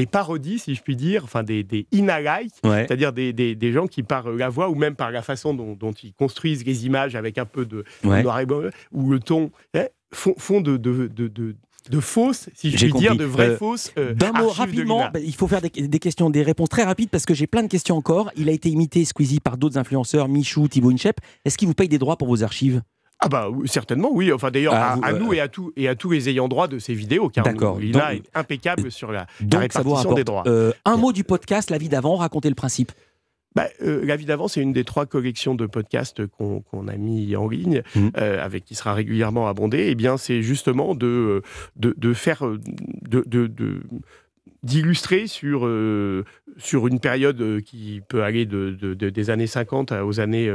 [0.06, 4.50] parodies, si je puis dire, enfin des, des c'est-à-dire des, des, gens qui, par la
[4.50, 7.84] voix ou même par la façon dont, ils construisent les images avec un peu de,
[8.04, 11.56] noir et blanc, ou le ton, hein, font, font de, de, de,
[11.90, 13.92] de fausses, si je puis dire, de vraies euh, fausses.
[13.98, 17.26] Euh, D'un mot rapidement, bah, il faut faire des, questions, des réponses très rapides parce
[17.26, 18.32] que j'ai plein de questions encore.
[18.36, 21.18] Il a été imité Squeezie par d'autres influenceurs, Michou, Thibaut Inchep.
[21.44, 22.82] Est-ce qu'il vous paye des droits pour vos archives?
[23.20, 24.32] Ah bah certainement oui.
[24.32, 26.68] Enfin d'ailleurs ah, à, nous euh, et à tous et à tous les ayants droit
[26.68, 27.46] de ces vidéos car
[27.80, 30.44] il est impeccable sur la, répartition des droits.
[30.48, 32.92] Euh, un mot du podcast La vie d'avant, racontez le principe.
[33.56, 37.38] Bah, euh, la vie d'avant, c'est une des trois collections de podcasts qu'on a mis
[37.38, 38.10] en ligne, mmh.
[38.16, 39.78] avec qui sera régulièrement abondée.
[39.78, 41.42] Et eh bien, c'est justement de,
[41.78, 43.82] de, faire de, de
[44.66, 46.26] d'illustrer sur, euh,
[46.58, 50.52] sur une période euh, qui peut aller de, des années 50 aux années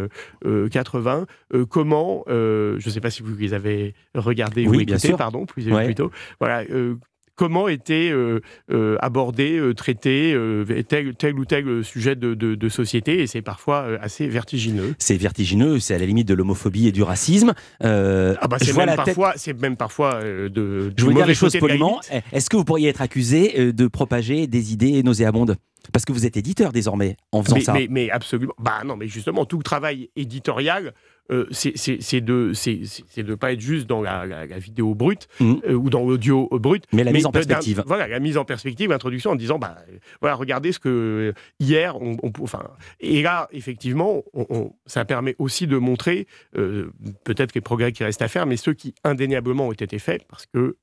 [0.70, 5.46] 80, euh, comment, je ne sais pas si vous les avez regardés ou écoutés, pardon,
[5.46, 6.64] plus, plutôt, voilà,
[7.40, 10.36] comment était euh, euh, abordé, euh, traité
[10.86, 14.94] tel, tel, ou tel sujet de, société, et c'est parfois assez vertigineux.
[14.98, 17.54] C'est vertigineux, c'est à la limite de l'homophobie et du racisme.
[17.80, 20.92] ah bah c'est même, parfois, c'est même parfois de.
[20.94, 22.02] Je veux dire les choses poliment.
[22.32, 25.56] Est-ce que vous pourriez être accusé de propager des idées nauséabondes?
[25.94, 27.72] Parce que vous êtes éditeur désormais en faisant ça.
[27.72, 28.52] Mais, mais, absolument.
[28.58, 30.92] Bah non, mais justement, tout le travail éditorial
[31.30, 35.54] euh, c'est de c'est de pas être juste dans la, vidéo brute mmh.
[35.68, 37.82] euh, ou dans l'audio brut, mais la mise en perspective.
[37.86, 39.76] Voilà, la mise en perspective, l'introduction en disant bah
[40.20, 42.62] voilà, regardez ce que hier on, enfin
[43.00, 44.22] et là effectivement
[44.86, 46.90] ça permet aussi de montrer euh,
[47.24, 50.46] peut-être les progrès qui restent à faire, mais ceux qui indéniablement ont été faits parce
[50.46, 50.76] que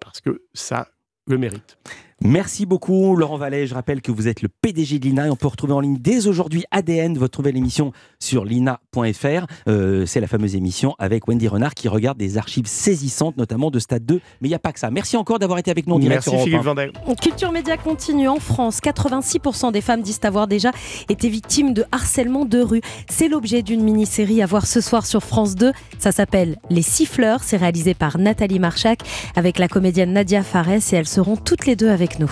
[0.00, 0.88] parce que ça
[1.26, 1.78] le mérite.
[2.26, 3.66] Merci beaucoup Laurent Vallet.
[3.66, 5.98] Je rappelle que vous êtes le PDG de l'INA et on peut retrouver en ligne
[6.00, 9.46] dès aujourd'hui ADN, votre nouvelle émission sur lina.fr.
[9.68, 13.78] Euh, c'est la fameuse émission avec Wendy Renard qui regarde des archives saisissantes, notamment de
[13.78, 14.14] Stade 2.
[14.40, 14.90] Mais il n'y a pas que ça.
[14.90, 16.26] Merci encore d'avoir été avec nous en direct.
[16.26, 16.92] Merci Philippe Vandel.
[17.20, 18.78] Culture Média continue en France.
[18.80, 20.70] 86% des femmes disent avoir déjà
[21.10, 22.80] été victimes de harcèlement de rue.
[23.06, 25.72] C'est l'objet d'une mini-série à voir ce soir sur France 2.
[25.98, 27.42] Ça s'appelle Les Siffleurs.
[27.42, 29.00] C'est réalisé par Nathalie Marchak
[29.36, 32.30] avec la comédienne Nadia Fares et elles seront toutes les deux avec nous.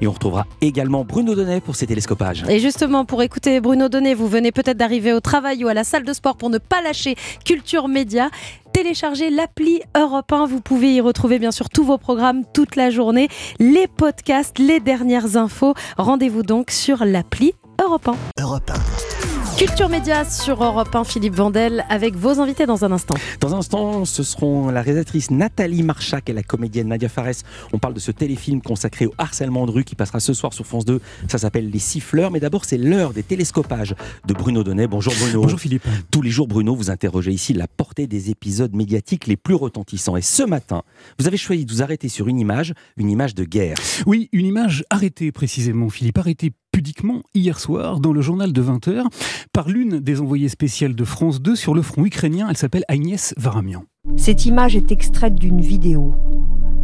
[0.00, 2.44] Et on retrouvera également Bruno Donnet pour ses télescopages.
[2.48, 5.84] Et justement, pour écouter Bruno Donnet, vous venez peut-être d'arriver au travail ou à la
[5.84, 8.28] salle de sport pour ne pas lâcher Culture Média.
[8.72, 10.46] Téléchargez l'appli Europe 1.
[10.46, 13.28] Vous pouvez y retrouver bien sûr tous vos programmes toute la journée,
[13.60, 15.74] les podcasts, les dernières infos.
[15.96, 18.42] Rendez-vous donc sur l'appli Europe 1.
[18.42, 19.33] Europe 1.
[19.56, 23.14] Culture Média sur Europe 1, Philippe Vandel, avec vos invités dans un instant.
[23.38, 27.44] Dans un instant, ce seront la réalisatrice Nathalie Marchak et la comédienne Nadia Fares.
[27.72, 30.66] On parle de ce téléfilm consacré au harcèlement de rue qui passera ce soir sur
[30.66, 31.00] France 2.
[31.28, 32.32] Ça s'appelle Les Siffleurs.
[32.32, 33.94] Mais d'abord, c'est l'heure des télescopages
[34.26, 34.88] de Bruno Donnet.
[34.88, 35.42] Bonjour Bruno.
[35.42, 35.86] Bonjour Philippe.
[36.10, 40.16] Tous les jours, Bruno, vous interrogez ici la portée des épisodes médiatiques les plus retentissants.
[40.16, 40.82] Et ce matin,
[41.20, 43.76] vous avez choisi de vous arrêter sur une image, une image de guerre.
[44.04, 49.04] Oui, une image arrêtée précisément, Philippe, arrêtée pudiquement hier soir dans le journal de 20h
[49.52, 52.48] par l'une des envoyées spéciales de France 2 sur le front ukrainien.
[52.50, 53.84] Elle s'appelle Agnès Varamian.
[54.16, 56.16] Cette image est extraite d'une vidéo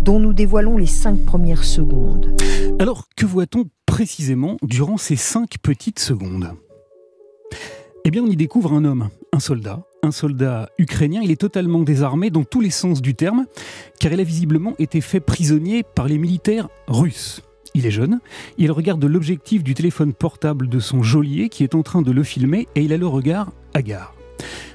[0.05, 2.41] dont nous dévoilons les cinq premières secondes.
[2.79, 6.53] Alors, que voit-on précisément durant ces cinq petites secondes?
[8.05, 11.21] Eh bien, on y découvre un homme, un soldat, un soldat ukrainien.
[11.21, 13.47] Il est totalement désarmé dans tous les sens du terme,
[13.99, 17.43] car il a visiblement été fait prisonnier par les militaires russes.
[17.75, 18.21] Il est jeune,
[18.59, 22.23] il regarde l'objectif du téléphone portable de son geôlier qui est en train de le
[22.23, 24.15] filmer et il a le regard hagard.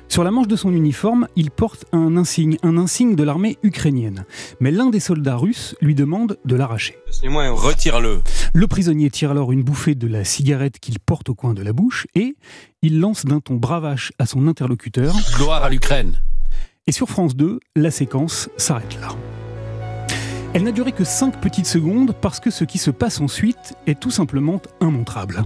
[0.08, 4.24] Sur la manche de son uniforme, il porte un insigne, un insigne de l'armée ukrainienne.
[4.60, 6.98] Mais l'un des soldats russes lui demande de l'arracher.
[7.22, 8.22] Retire-le.
[8.54, 11.74] Le prisonnier tire alors une bouffée de la cigarette qu'il porte au coin de la
[11.74, 12.36] bouche et
[12.82, 16.22] il lance d'un ton bravache à son interlocuteur Gloire à l'Ukraine.
[16.88, 19.10] Et sur France 2, la séquence s'arrête là.
[20.56, 24.00] Elle n'a duré que 5 petites secondes parce que ce qui se passe ensuite est
[24.00, 25.44] tout simplement immontrable.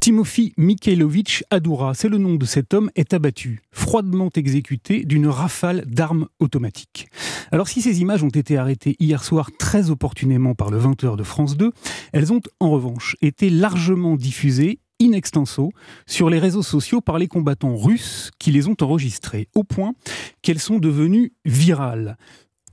[0.00, 5.84] Timothy Mikhailovich Adoura, c'est le nom de cet homme, est abattu, froidement exécuté d'une rafale
[5.86, 7.08] d'armes automatiques.
[7.50, 11.22] Alors si ces images ont été arrêtées hier soir très opportunément par le 20h de
[11.22, 11.70] France 2,
[12.14, 15.72] elles ont en revanche été largement diffusées in extenso
[16.06, 19.94] sur les réseaux sociaux par les combattants russes qui les ont enregistrés, au point
[20.42, 22.16] qu'elles sont devenues virales.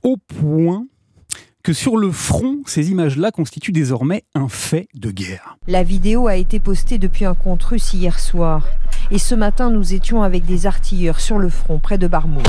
[0.02, 0.86] Au point
[1.62, 5.58] que sur le front, ces images-là constituent désormais un fait de guerre.
[5.66, 8.66] La vidéo a été postée depuis un compte russe hier soir.
[9.10, 12.46] Et ce matin, nous étions avec des artilleurs sur le front, près de Barmout.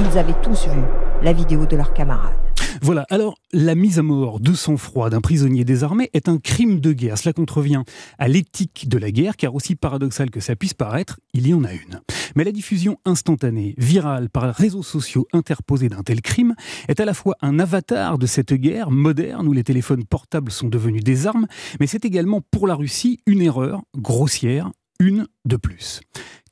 [0.00, 0.80] Ils avaient tous vu
[1.22, 2.32] la vidéo de leurs camarades.
[2.82, 6.92] Voilà, alors la mise à mort de sang-froid d'un prisonnier désarmé est un crime de
[6.92, 7.18] guerre.
[7.18, 7.82] Cela contrevient
[8.18, 11.64] à l'éthique de la guerre, car aussi paradoxal que ça puisse paraître, il y en
[11.64, 12.00] a une.
[12.34, 16.54] Mais la diffusion instantanée, virale par réseaux sociaux interposés d'un tel crime,
[16.88, 20.68] est à la fois un avatar de cette guerre moderne où les téléphones portables sont
[20.68, 21.46] devenus des armes,
[21.80, 26.00] mais c'est également pour la Russie une erreur grossière, une de plus.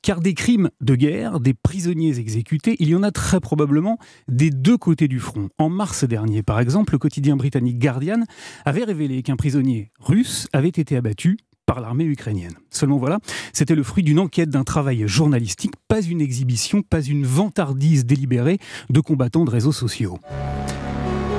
[0.01, 4.51] Car des crimes de guerre, des prisonniers exécutés, il y en a très probablement des
[4.51, 5.49] deux côtés du front.
[5.57, 8.23] En mars dernier, par exemple, le quotidien britannique Guardian
[8.65, 12.53] avait révélé qu'un prisonnier russe avait été abattu par l'armée ukrainienne.
[12.69, 13.19] Seulement voilà,
[13.51, 18.59] c'était le fruit d'une enquête, d'un travail journalistique, pas une exhibition, pas une vantardise délibérée
[18.91, 20.19] de combattants de réseaux sociaux.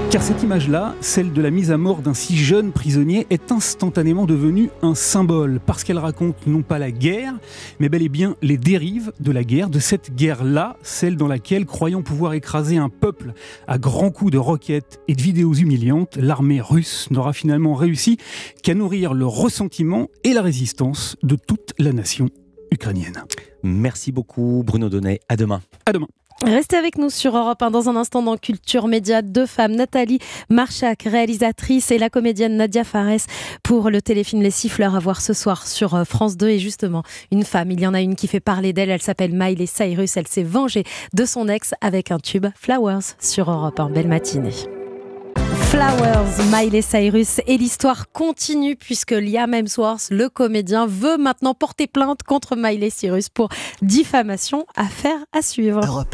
[0.09, 4.25] Car cette image-là, celle de la mise à mort d'un si jeune prisonnier, est instantanément
[4.25, 7.35] devenue un symbole, parce qu'elle raconte non pas la guerre,
[7.81, 11.67] mais bel et bien les dérives de la guerre, de cette guerre-là, celle dans laquelle,
[11.67, 13.33] croyant pouvoir écraser un peuple
[13.67, 18.17] à grands coups de roquettes et de vidéos humiliantes, l'armée russe n'aura finalement réussi
[18.63, 22.31] qu'à nourrir le ressentiment et la résistance de toute la nation
[22.71, 23.25] ukrainienne.
[23.65, 25.61] Merci beaucoup Bruno Donnet, à demain.
[25.85, 26.09] À demain.
[26.45, 29.23] Restez avec nous sur Europe 1 dans un instant dans Culture Média.
[29.23, 30.19] Deux femmes, Nathalie
[30.51, 33.27] Marchak, réalisatrice, et la comédienne Nadia Fares
[33.63, 36.49] pour le téléfilm Les Siffleurs à voir ce soir sur euh, France 2.
[36.49, 39.33] Et justement, une femme, il y en a une qui fait parler d'elle, elle s'appelle
[39.33, 40.17] Miley Cyrus.
[40.19, 43.89] Elle s'est vengée de son ex avec un tube Flowers sur Europe 1.
[43.91, 44.76] Belle matinée.
[45.63, 52.23] Flowers, Miley Cyrus et l'histoire continue puisque Liam Hemsworth, le comédien, veut maintenant porter plainte
[52.23, 53.49] contre Miley Cyrus pour
[53.83, 54.65] diffamation.
[54.77, 56.07] Affaire à suivre.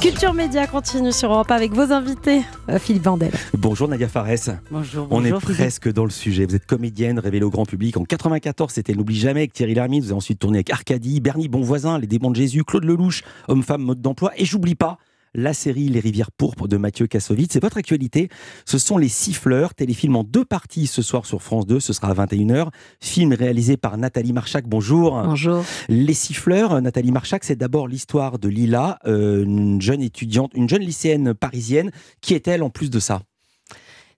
[0.00, 2.42] Culture Média continue sur Europe avec vos invités.
[2.70, 3.32] Euh, Philippe Vandel.
[3.58, 4.56] Bonjour Nadia Fares.
[4.70, 5.06] Bonjour.
[5.10, 5.42] On est Philippe.
[5.42, 6.46] presque dans le sujet.
[6.46, 7.96] Vous êtes comédienne révélée au grand public.
[7.98, 10.04] En 94, c'était N'oublie jamais avec Thierry Lhermitte.
[10.04, 13.82] Vous avez ensuite tourné avec Arcadie, Bernie Bonvoisin, Les Démons de Jésus, Claude Lelouch, Homme-Femme,
[13.82, 14.32] Mode d'emploi.
[14.36, 14.96] Et j'oublie pas
[15.34, 17.52] la série Les Rivières Pourpres de Mathieu Kassovitz.
[17.52, 18.28] C'est votre actualité.
[18.64, 21.80] Ce sont Les Siffleurs, téléfilm en deux parties ce soir sur France 2.
[21.80, 22.68] Ce sera à 21h.
[23.00, 24.66] Film réalisé par Nathalie Marchac.
[24.66, 25.22] Bonjour.
[25.22, 25.64] Bonjour.
[25.88, 30.82] Les Siffleurs, Nathalie Marchac, c'est d'abord l'histoire de Lila, euh, une jeune étudiante, une jeune
[30.82, 31.90] lycéenne parisienne.
[32.20, 33.22] Qui est-elle en plus de ça?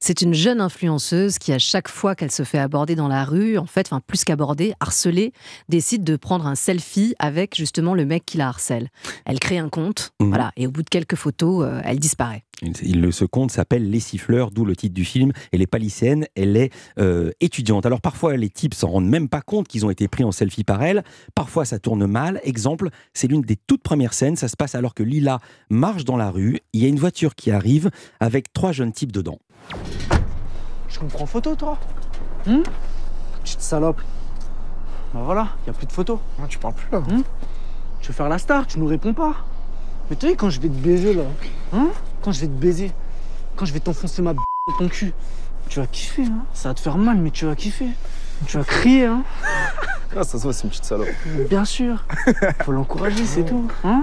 [0.05, 3.57] C'est une jeune influenceuse qui, à chaque fois qu'elle se fait aborder dans la rue,
[3.57, 5.33] en fait, enfin plus qu'aborder, harceler,
[5.69, 8.88] décide de prendre un selfie avec justement le mec qui la harcèle.
[9.25, 10.29] Elle crée un compte, Mhm.
[10.29, 12.43] voilà, et au bout de quelques photos, euh, elle disparaît.
[12.83, 15.33] Il- ce conte s'appelle Les Siffleurs, d'où le titre du film.
[15.53, 17.87] Elle n'est pas lycéenne, elle est euh, étudiante.
[17.87, 20.62] Alors parfois, les types s'en rendent même pas compte qu'ils ont été pris en selfie
[20.65, 21.03] par elle.
[21.35, 22.41] Parfois, ça tourne mal.
[22.45, 24.37] Exemple, c'est l'une des toutes premières scènes.
[24.37, 25.38] Ça se passe alors que Lila
[25.71, 26.61] marche dans la rue.
[26.73, 29.38] Il y a une voiture qui arrive avec trois jeunes types dedans.
[30.88, 31.79] Je me prends photo, toi
[32.46, 32.62] Hum
[33.42, 34.01] Petite salope.
[35.14, 36.18] Bah voilà, y a plus de photos.
[36.48, 37.03] tu parles plus là.
[38.01, 39.35] Tu veux faire la star, tu nous réponds pas.
[40.11, 41.22] Mais tu sais, quand je vais te baiser là,
[41.72, 41.88] hein
[42.22, 42.92] Quand je vais te baiser,
[43.57, 45.12] quand je vais t'enfoncer ma b dans ton cul,
[45.68, 47.88] tu vas kiffer, hein Ça va te faire mal, mais tu vas kiffer.
[48.46, 49.22] Tu vas crier, hein
[50.16, 51.09] Ah, ça se voit, c'est une petite salope.
[51.48, 52.05] Bien sûr.
[52.64, 53.66] Faut l'encourager, c'est tout.
[53.85, 54.03] Hein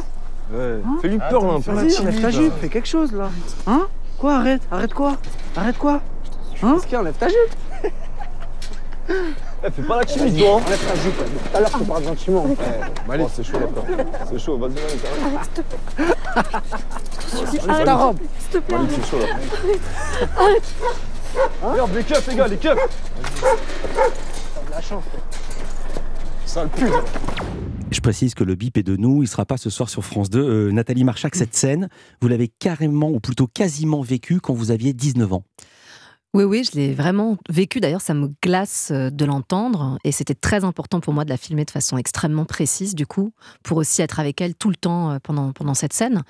[0.52, 0.82] Ouais.
[0.84, 1.72] Hein Fais-lui peur, là, un peu.
[1.72, 3.30] Vas-y, enlève ta jupe, fais quelque chose là.
[3.68, 3.86] Hein?
[4.18, 5.18] Quoi, arrête Arrête quoi?
[5.56, 6.02] Arrête quoi
[6.64, 7.38] Hein Qu'est-ce Enlève ta jupe
[9.10, 10.58] Eh, fais pas la Vas-y, toi.
[10.58, 10.62] hein.
[10.66, 11.18] Enlève ta jupe.
[11.18, 12.46] Tout à l'heure, tu parles gentiment.
[12.50, 14.06] Eh, allez, c'est chaud, là, frère.
[14.30, 15.00] C'est chaud, vas-y, vas-y.
[17.70, 18.18] Arrête ta robe.
[18.40, 18.78] S'il te plaît.
[18.78, 19.28] Allez, c'est chaud, là.
[21.72, 22.78] Regarde, les keufs, les gars, les keufs.
[24.72, 25.04] La chance.
[26.46, 26.94] Sale pute.
[27.92, 30.30] Je précise que le bip est de nous, il sera pas ce soir sur France
[30.30, 30.40] 2.
[30.40, 31.90] Euh, Nathalie Marchac, cette scène,
[32.22, 35.44] vous l'avez carrément, ou plutôt quasiment vécue quand vous aviez 19 ans.
[36.36, 37.80] Oui, oui, je l'ai vraiment vécu.
[37.80, 39.98] D'ailleurs, ça me glace euh, de l'entendre.
[40.04, 43.34] Et c'était très important pour moi de la filmer de façon extrêmement précise, du coup,
[43.64, 46.22] pour aussi être avec elle tout le temps euh, pendant, pendant cette scène.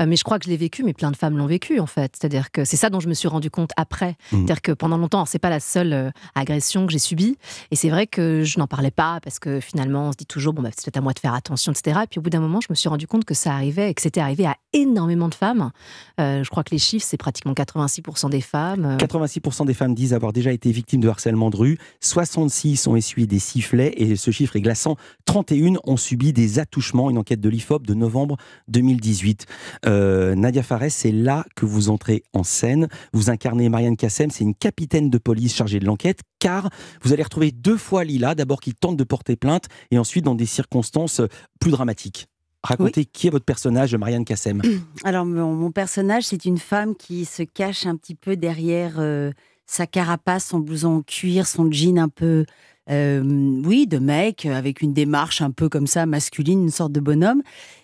[0.00, 1.86] Euh, mais je crois que je l'ai vécu, mais plein de femmes l'ont vécu, en
[1.86, 2.16] fait.
[2.18, 4.16] C'est-à-dire que c'est ça dont je me suis rendu compte après.
[4.32, 4.38] Mmh.
[4.38, 7.38] C'est-à-dire que pendant longtemps, c'est pas la seule agression que j'ai subie.
[7.70, 10.54] Et c'est vrai que je n'en parlais pas parce que finalement, on se dit toujours,
[10.54, 12.00] bon, bah, c'est peut-être à moi de faire attention, etc.
[12.02, 13.94] Et puis au bout d'un moment, je me suis rendu compte que ça arrivait et
[13.94, 15.70] que c'était arrivé à énormément de femmes.
[16.18, 18.96] Je crois que les chiffres, c'est pratiquement 86% des femmes.
[18.98, 22.96] 86 46% des femmes disent avoir déjà été victimes de harcèlement de rue, 66 ont
[22.96, 24.96] essuyé des sifflets et ce chiffre est glaçant,
[25.26, 28.36] 31 ont subi des attouchements, une enquête de l'IFOP de novembre
[28.68, 29.46] 2018.
[29.86, 32.88] Euh, Nadia Fares, c'est là que vous entrez en scène.
[33.12, 36.70] Vous incarnez Marianne Kassem, c'est une capitaine de police chargée de l'enquête, car
[37.02, 40.34] vous allez retrouver deux fois Lila, d'abord qui tente de porter plainte et ensuite dans
[40.34, 41.20] des circonstances
[41.60, 42.26] plus dramatiques.
[42.66, 44.62] Racontez qui est votre personnage, Marianne Kassem.
[45.04, 49.32] Alors, mon, mon personnage, c'est une femme qui se cache un petit peu derrière euh,
[49.66, 52.44] sa carapace, son blouson en cuir, son jean un peu,
[52.90, 53.22] euh,
[53.64, 57.42] oui, de mec, avec une démarche un peu comme ça, masculine, une sorte de bonhomme.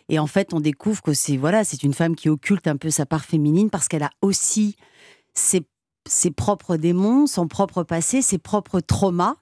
[0.08, 2.90] Et en fait, on découvre que c'est voilà, c'est une femme qui occulte un peu
[2.90, 4.76] sa part féminine parce qu'elle a aussi
[5.34, 5.62] ses,
[6.06, 9.36] ses propres démons, son propre passé, ses propres traumas.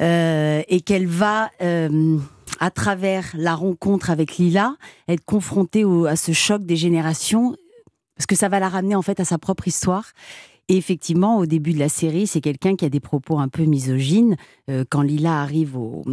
[0.00, 2.18] Euh, et qu'elle va, euh,
[2.58, 4.76] à travers la rencontre avec Lila,
[5.08, 7.56] être confrontée à ce choc des générations,
[8.16, 10.12] parce que ça va la ramener en fait à sa propre histoire.
[10.68, 13.64] Et effectivement, au début de la série, c'est quelqu'un qui a des propos un peu
[13.64, 14.36] misogynes.
[14.68, 16.04] Euh, quand Lila arrive au,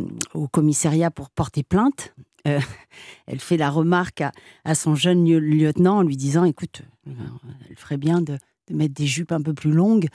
[0.52, 2.14] commissariat pour porter plainte,
[2.48, 2.60] euh,
[3.28, 4.24] elle fait la remarque
[4.64, 7.12] à, son jeune lieu- lieutenant en lui disant, écoute, euh,
[7.70, 8.38] elle ferait bien de
[8.72, 10.08] mettre des jupes un peu plus longues.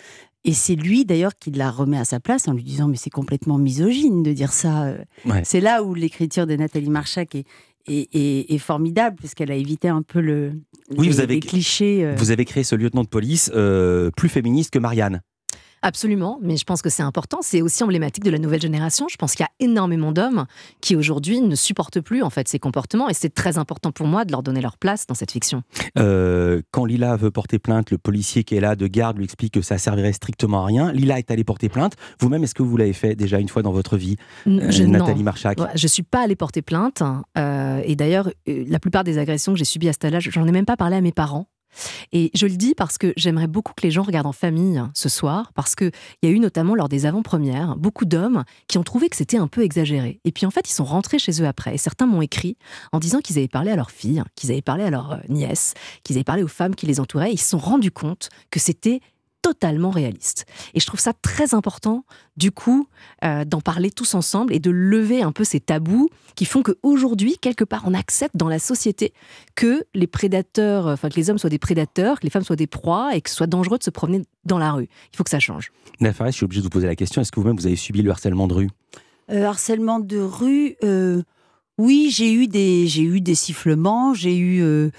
[0.44, 3.11] Et c'est lui d'ailleurs qui la remet à sa place en lui disant mais c'est
[3.11, 4.85] complètement misogyne de dire ça.
[4.85, 4.98] euh.
[5.26, 5.42] Ouais.
[5.44, 7.44] C'est là où l'écriture de Nathalie Marchac est,
[7.87, 10.53] est, est- est formidable puisqu'elle a évité un peu le,
[10.96, 12.05] Oui, les, vous avez, les clichés.
[12.05, 12.14] euh.
[12.16, 15.20] vous avez créé ce lieutenant de police euh, plus féministe que Marianne.
[15.83, 17.38] Absolument, mais je pense que c'est important.
[17.40, 19.07] C'est aussi emblématique de la nouvelle génération.
[19.11, 20.45] Je pense qu'il y a énormément d'hommes
[20.83, 24.25] qui aujourd'hui ne supportent plus en fait ces comportements, et c'est très important pour moi
[24.27, 25.62] de leur donner leur place dans cette fiction.
[25.99, 29.55] Euh, quand Lila veut porter plainte, le policier qui est là de garde lui explique
[29.55, 30.93] que ça servirait strictement à rien.
[30.93, 31.95] Lila est allée porter plainte.
[32.21, 34.16] Vous-même, est-ce que vous l'avez fait déjà une fois dans votre vie,
[34.47, 35.25] euh, Je- Nathalie non.
[35.25, 37.03] Marchac Ouais, Je suis pas allée porter plainte.
[37.38, 40.53] euh, et d'ailleurs, la plupart des agressions que j'ai subies à cet âge-là, j'en ai
[40.53, 41.47] même pas parlé à mes parents.
[42.12, 44.90] Et je le dis parce que j'aimerais beaucoup que les gens regardent en famille hein,
[44.94, 48.83] ce soir, parce qu'il y a eu notamment lors des avant-premières beaucoup d'hommes qui ont
[48.83, 50.20] trouvé que c'était un peu exagéré.
[50.24, 51.74] Et puis en fait, ils sont rentrés chez eux après.
[51.74, 52.56] Et certains m'ont écrit
[52.92, 55.74] en disant qu'ils avaient parlé à leur fille, qu'ils avaient parlé à leur euh, nièce,
[56.04, 57.30] qu'ils avaient parlé aux femmes qui les entouraient.
[57.30, 59.00] Et ils se sont rendus compte que c'était
[59.51, 60.47] totalement réaliste.
[60.75, 62.05] Et je trouve ça très important,
[62.37, 62.87] du coup,
[63.25, 67.37] euh, d'en parler tous ensemble et de lever un peu ces tabous qui font qu'aujourd'hui,
[67.39, 69.13] quelque part, on accepte dans la société
[69.57, 72.55] que les prédateurs, euh, enfin que les hommes soient des prédateurs, que les femmes soient
[72.55, 74.89] des proies et que ce soit dangereux de se promener dans la rue.
[75.13, 75.73] Il faut que ça change.
[75.99, 77.77] Nadia Fares, je suis obligé de vous poser la question est-ce que vous-même vous avez
[77.77, 78.71] subi le harcèlement de rue?
[79.33, 81.23] Euh, harcèlement de rue, euh,
[81.81, 84.90] Oui, j'ai eu des, j'ai eu des sifflements, j'ai eu, euh,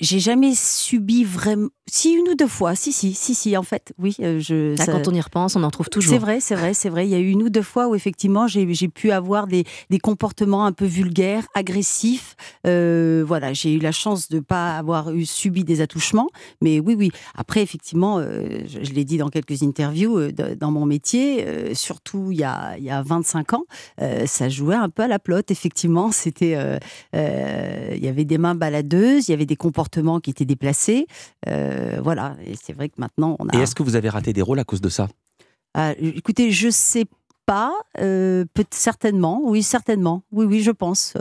[0.00, 1.68] j'ai jamais subi vraiment.
[1.86, 4.16] Si une ou deux fois, si si si si en fait, oui.
[4.20, 4.76] euh, je.
[4.76, 6.12] Là, ça- quand on y repense, on en trouve toujours.
[6.14, 7.06] C'est vrai, c'est vrai, c'est vrai.
[7.06, 9.98] Il y a eu une ou deux fois où effectivement j'ai pu avoir des, des
[9.98, 12.34] comportements un peu vulgaires, agressifs.
[12.66, 16.28] Euh, voilà, j'ai eu la chance de pas avoir eu subi des attouchements,
[16.62, 17.10] mais oui, oui.
[17.36, 22.44] Après, effectivement, je, je l'ai dit dans quelques interviews, dans mon métier, surtout il y
[22.44, 23.64] a, il y a 25 ans,
[24.26, 25.50] ça jouait un peu à la plotte.
[25.50, 26.78] Effectivement, c'était, euh,
[27.14, 31.06] euh, il y avait des mains baladeuses, il y avait des comportements qui étaient déplacés.
[31.48, 33.56] Euh, voilà, et c'est vrai que maintenant on a.
[33.56, 35.08] Et est-ce que vous avez raté des rôles à cause de ça?
[35.74, 37.04] Ah, écoutez, je sais
[37.46, 37.72] pas,
[38.70, 41.14] certainement, oui, certainement, oui, oui, je pense,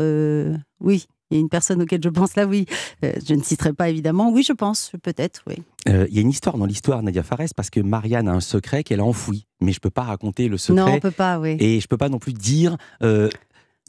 [0.79, 1.05] oui.
[1.31, 2.67] Il y a une personne auquel je pense là, oui.
[3.01, 5.55] Je ne citerai pas évidemment, oui, je pense, peut-être, oui.
[5.89, 8.39] Euh, Il y a une histoire dans l'histoire, Nadia Fares, parce que Marianne a un
[8.39, 9.47] secret qu'elle a enfoui.
[9.59, 10.85] Mais je peux pas raconter le secret.
[10.85, 11.57] Non, on peut pas, oui.
[11.59, 12.77] Et je peux pas non plus dire.
[13.01, 13.29] euh,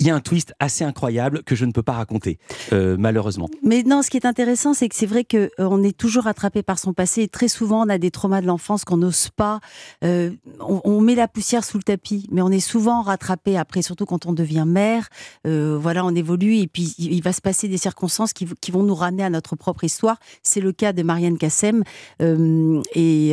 [0.00, 2.38] il y a un twist assez incroyable que je ne peux pas raconter,
[2.72, 3.48] euh, malheureusement.
[3.62, 6.62] Mais non, ce qui est intéressant, c'est que c'est vrai que euh, est toujours attrapé
[6.62, 7.28] par son passé.
[7.28, 9.60] Très souvent, on a des traumas de l'enfance qu'on n'ose pas.
[10.02, 10.30] euh,
[10.60, 14.26] on, met la poussière sous le tapis, mais on est souvent rattrapé après, surtout quand
[14.26, 15.08] on devient mère.
[15.44, 19.22] Voilà, on évolue et puis il, va se passer des circonstances qui, vont nous ramener
[19.22, 20.16] à notre propre histoire.
[20.42, 21.84] C'est le cas de Marianne Kassem.
[22.20, 23.30] Et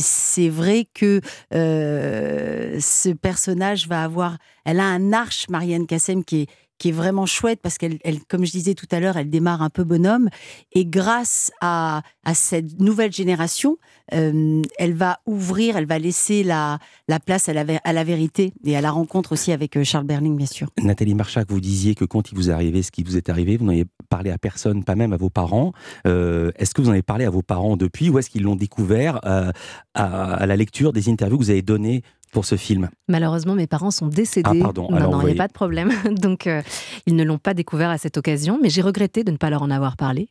[0.00, 1.20] c'est vrai que
[1.52, 4.36] ce personnage va avoir.
[4.64, 6.46] Elle a un arche, Marianne Kassem, qui est
[6.82, 9.62] qui est vraiment chouette parce qu'elle, elle, comme je disais tout à l'heure, elle démarre
[9.62, 10.28] un peu bonhomme.
[10.72, 12.02] Et grâce à,
[12.34, 13.76] cette nouvelle génération,
[14.14, 18.80] euh, elle va ouvrir, elle va laisser la, la place à la, vérité et à
[18.80, 20.70] la rencontre aussi avec euh, Charles Berling, bien sûr.
[20.82, 23.56] Nathalie Marchac, vous disiez que quand il vous est arrivé ce qui vous est arrivé,
[23.56, 25.72] vous n'en avez parlé à personne, pas même à vos parents.
[26.08, 28.56] Euh, est-ce que vous en avez parlé à vos parents depuis ou est-ce qu'ils l'ont
[28.56, 29.20] découvert
[29.94, 32.02] à la lecture des interviews que vous avez données
[32.32, 34.58] pour ce film Malheureusement, mes parents sont décédés.
[34.60, 34.88] Ah, pardon.
[34.90, 35.92] Non, Alors, non, il n'y a pas de problème.
[36.10, 36.62] Donc, euh,
[37.06, 39.62] ils ne l'ont pas découvert à cette occasion, mais j'ai regretté de ne pas leur
[39.62, 40.28] en avoir parlé.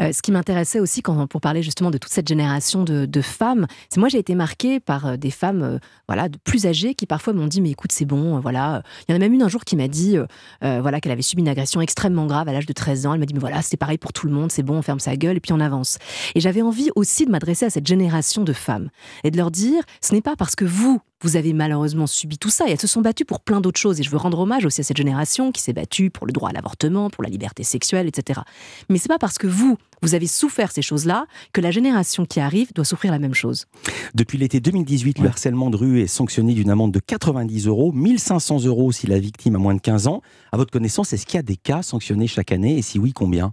[0.00, 3.20] Euh, ce qui m'intéressait aussi, quand, pour parler justement de toute cette génération de, de
[3.20, 5.78] femmes, c'est moi j'ai été marquée par euh, des femmes euh,
[6.08, 8.82] voilà, de plus âgées qui parfois m'ont dit Mais écoute, c'est bon, voilà.
[9.08, 10.16] Il y en a même une un jour qui m'a dit
[10.60, 13.14] voilà, qu'elle avait subi une agression extrêmement grave à l'âge de 13 ans.
[13.14, 15.00] Elle m'a dit Mais voilà, c'est pareil pour tout le monde, c'est bon, on ferme
[15.00, 15.98] sa gueule et puis on avance.
[16.34, 18.88] Et j'avais envie aussi de m'adresser à cette génération de femmes
[19.24, 22.50] et de leur dire Ce n'est pas parce que vous, vous avez malheureusement subi tout
[22.50, 24.00] ça et elles se sont battues pour plein d'autres choses.
[24.00, 26.50] Et je veux rendre hommage aussi à cette génération qui s'est battue pour le droit
[26.50, 28.40] à l'avortement, pour la liberté sexuelle, etc.
[28.88, 32.40] Mais c'est pas parce que vous, vous avez souffert ces choses-là que la génération qui
[32.40, 33.66] arrive doit souffrir la même chose.
[34.14, 38.64] Depuis l'été 2018, le harcèlement de rue est sanctionné d'une amende de 90 euros, 1500
[38.64, 40.22] euros si la victime a moins de 15 ans.
[40.50, 43.12] À votre connaissance, est-ce qu'il y a des cas sanctionnés chaque année et si oui,
[43.12, 43.52] combien?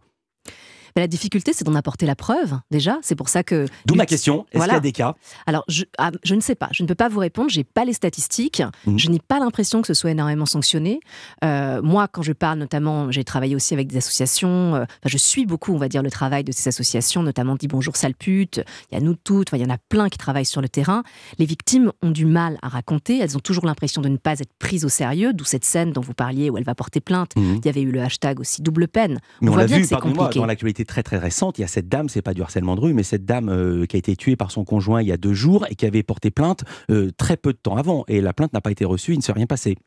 [0.96, 2.98] Mais la difficulté, c'est d'en apporter la preuve, déjà.
[3.02, 3.66] C'est pour ça que.
[3.86, 5.16] D'où ma question, est-ce qu'il y a des cas
[5.46, 6.70] Alors, je, ah, je ne sais pas.
[6.72, 7.50] Je ne peux pas vous répondre.
[7.50, 8.64] J'ai pas les statistiques.
[8.86, 9.00] Mhm.
[9.00, 11.00] Je n'ai pas l'impression que ce soit énormément sanctionné.
[11.44, 14.76] Euh, moi, quand je parle, notamment, j'ai travaillé aussi avec des associations.
[14.76, 17.96] euh, je suis beaucoup, on va dire, le travail de ces associations, notamment Dis Bonjour
[17.96, 18.62] Sale Pute.
[18.92, 19.50] Il y a nous toutes.
[19.54, 21.04] Il y en a plein qui travaillent sur le terrain.
[21.38, 23.20] Les victimes ont du mal à raconter.
[23.20, 25.34] Elles ont toujours l'impression de ne pas être prises au sérieux.
[25.34, 27.36] D'où cette scène dont vous parliez où elle va porter plainte.
[27.36, 27.60] Mhm.
[27.64, 29.20] Il y avait eu le hashtag aussi double peine.
[29.42, 30.40] Mais on, voit l'a bien vu, que c'est compliqué.
[30.40, 32.82] dans l'actualité très très récente, il y a cette dame, c'est pas du harcèlement de
[32.82, 35.18] rue, mais cette dame euh, qui a été tuée par son conjoint il y a
[35.18, 38.06] deux jours et qui avait porté plainte euh, très peu de temps avant.
[38.08, 39.78] Et la plainte n'a pas été reçue, il ne s'est rien passé.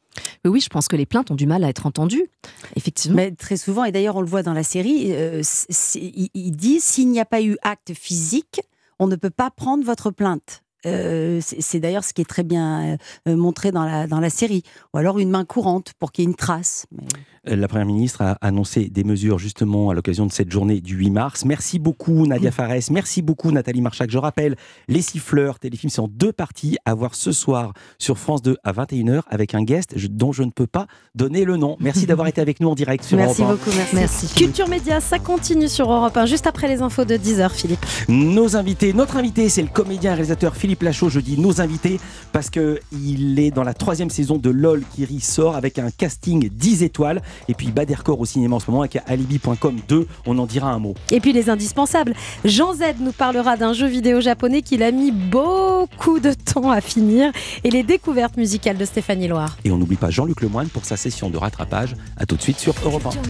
[0.45, 2.27] Mais oui, je pense que les plaintes ont du mal à être entendues.
[2.77, 3.17] Effectivement.
[3.17, 5.43] Mais très souvent, et d'ailleurs on le voit dans la série, euh,
[5.95, 8.61] il dit s'il n'y a pas eu acte physique,
[8.99, 10.62] on ne peut pas prendre votre plainte.
[10.87, 12.97] Euh, c'est d'ailleurs ce qui est très bien
[13.29, 14.63] euh, montré dans la, dans la série.
[14.95, 16.87] Ou alors une main courante pour qu'il y ait une trace.
[16.93, 17.05] Mais-
[17.49, 20.95] Euh, La Première ministre a annoncé des mesures justement à l'occasion de cette journée du
[20.97, 21.45] 8 mars.
[21.45, 24.11] Merci beaucoup Nadia Fares, merci beaucoup Nathalie Marchac.
[24.11, 24.55] Je rappelle,
[24.87, 28.73] Les Siffleurs, téléfilm, c'est en deux parties à voir ce soir sur France 2 à
[28.73, 31.77] 21h avec un guest dont je ne peux pas donner le nom.
[31.81, 33.65] Merci d'avoir été avec nous en direct sur Merci Europe 1.
[33.71, 34.29] beaucoup, merci.
[34.37, 37.85] Culture Média, ça continue sur Europe 1, juste après les infos de 10h, Philippe.
[38.09, 41.09] Nos invités, notre invité, c'est le comédien et réalisateur Philippe Lachaud.
[41.09, 42.01] Je dis nos invités
[42.33, 46.49] parce que il est dans la troisième saison de LOL qui ressort avec un casting
[46.49, 47.21] 10 étoiles.
[47.49, 50.07] Et puis Badercore au cinéma en ce moment avec Alibi.com 2.
[50.27, 50.95] On en dira un mot.
[51.11, 52.15] Et puis les indispensables.
[52.45, 56.81] Jean Z nous parlera d'un jeu vidéo japonais qu'il a mis beaucoup de temps à
[56.81, 57.33] finir
[57.65, 59.57] et les découvertes musicales de Stéphanie Loire.
[59.65, 61.95] Et on n'oublie pas Jean-Luc Lemoyne pour sa session de rattrapage.
[62.17, 63.13] À tout de suite sur Europe 1.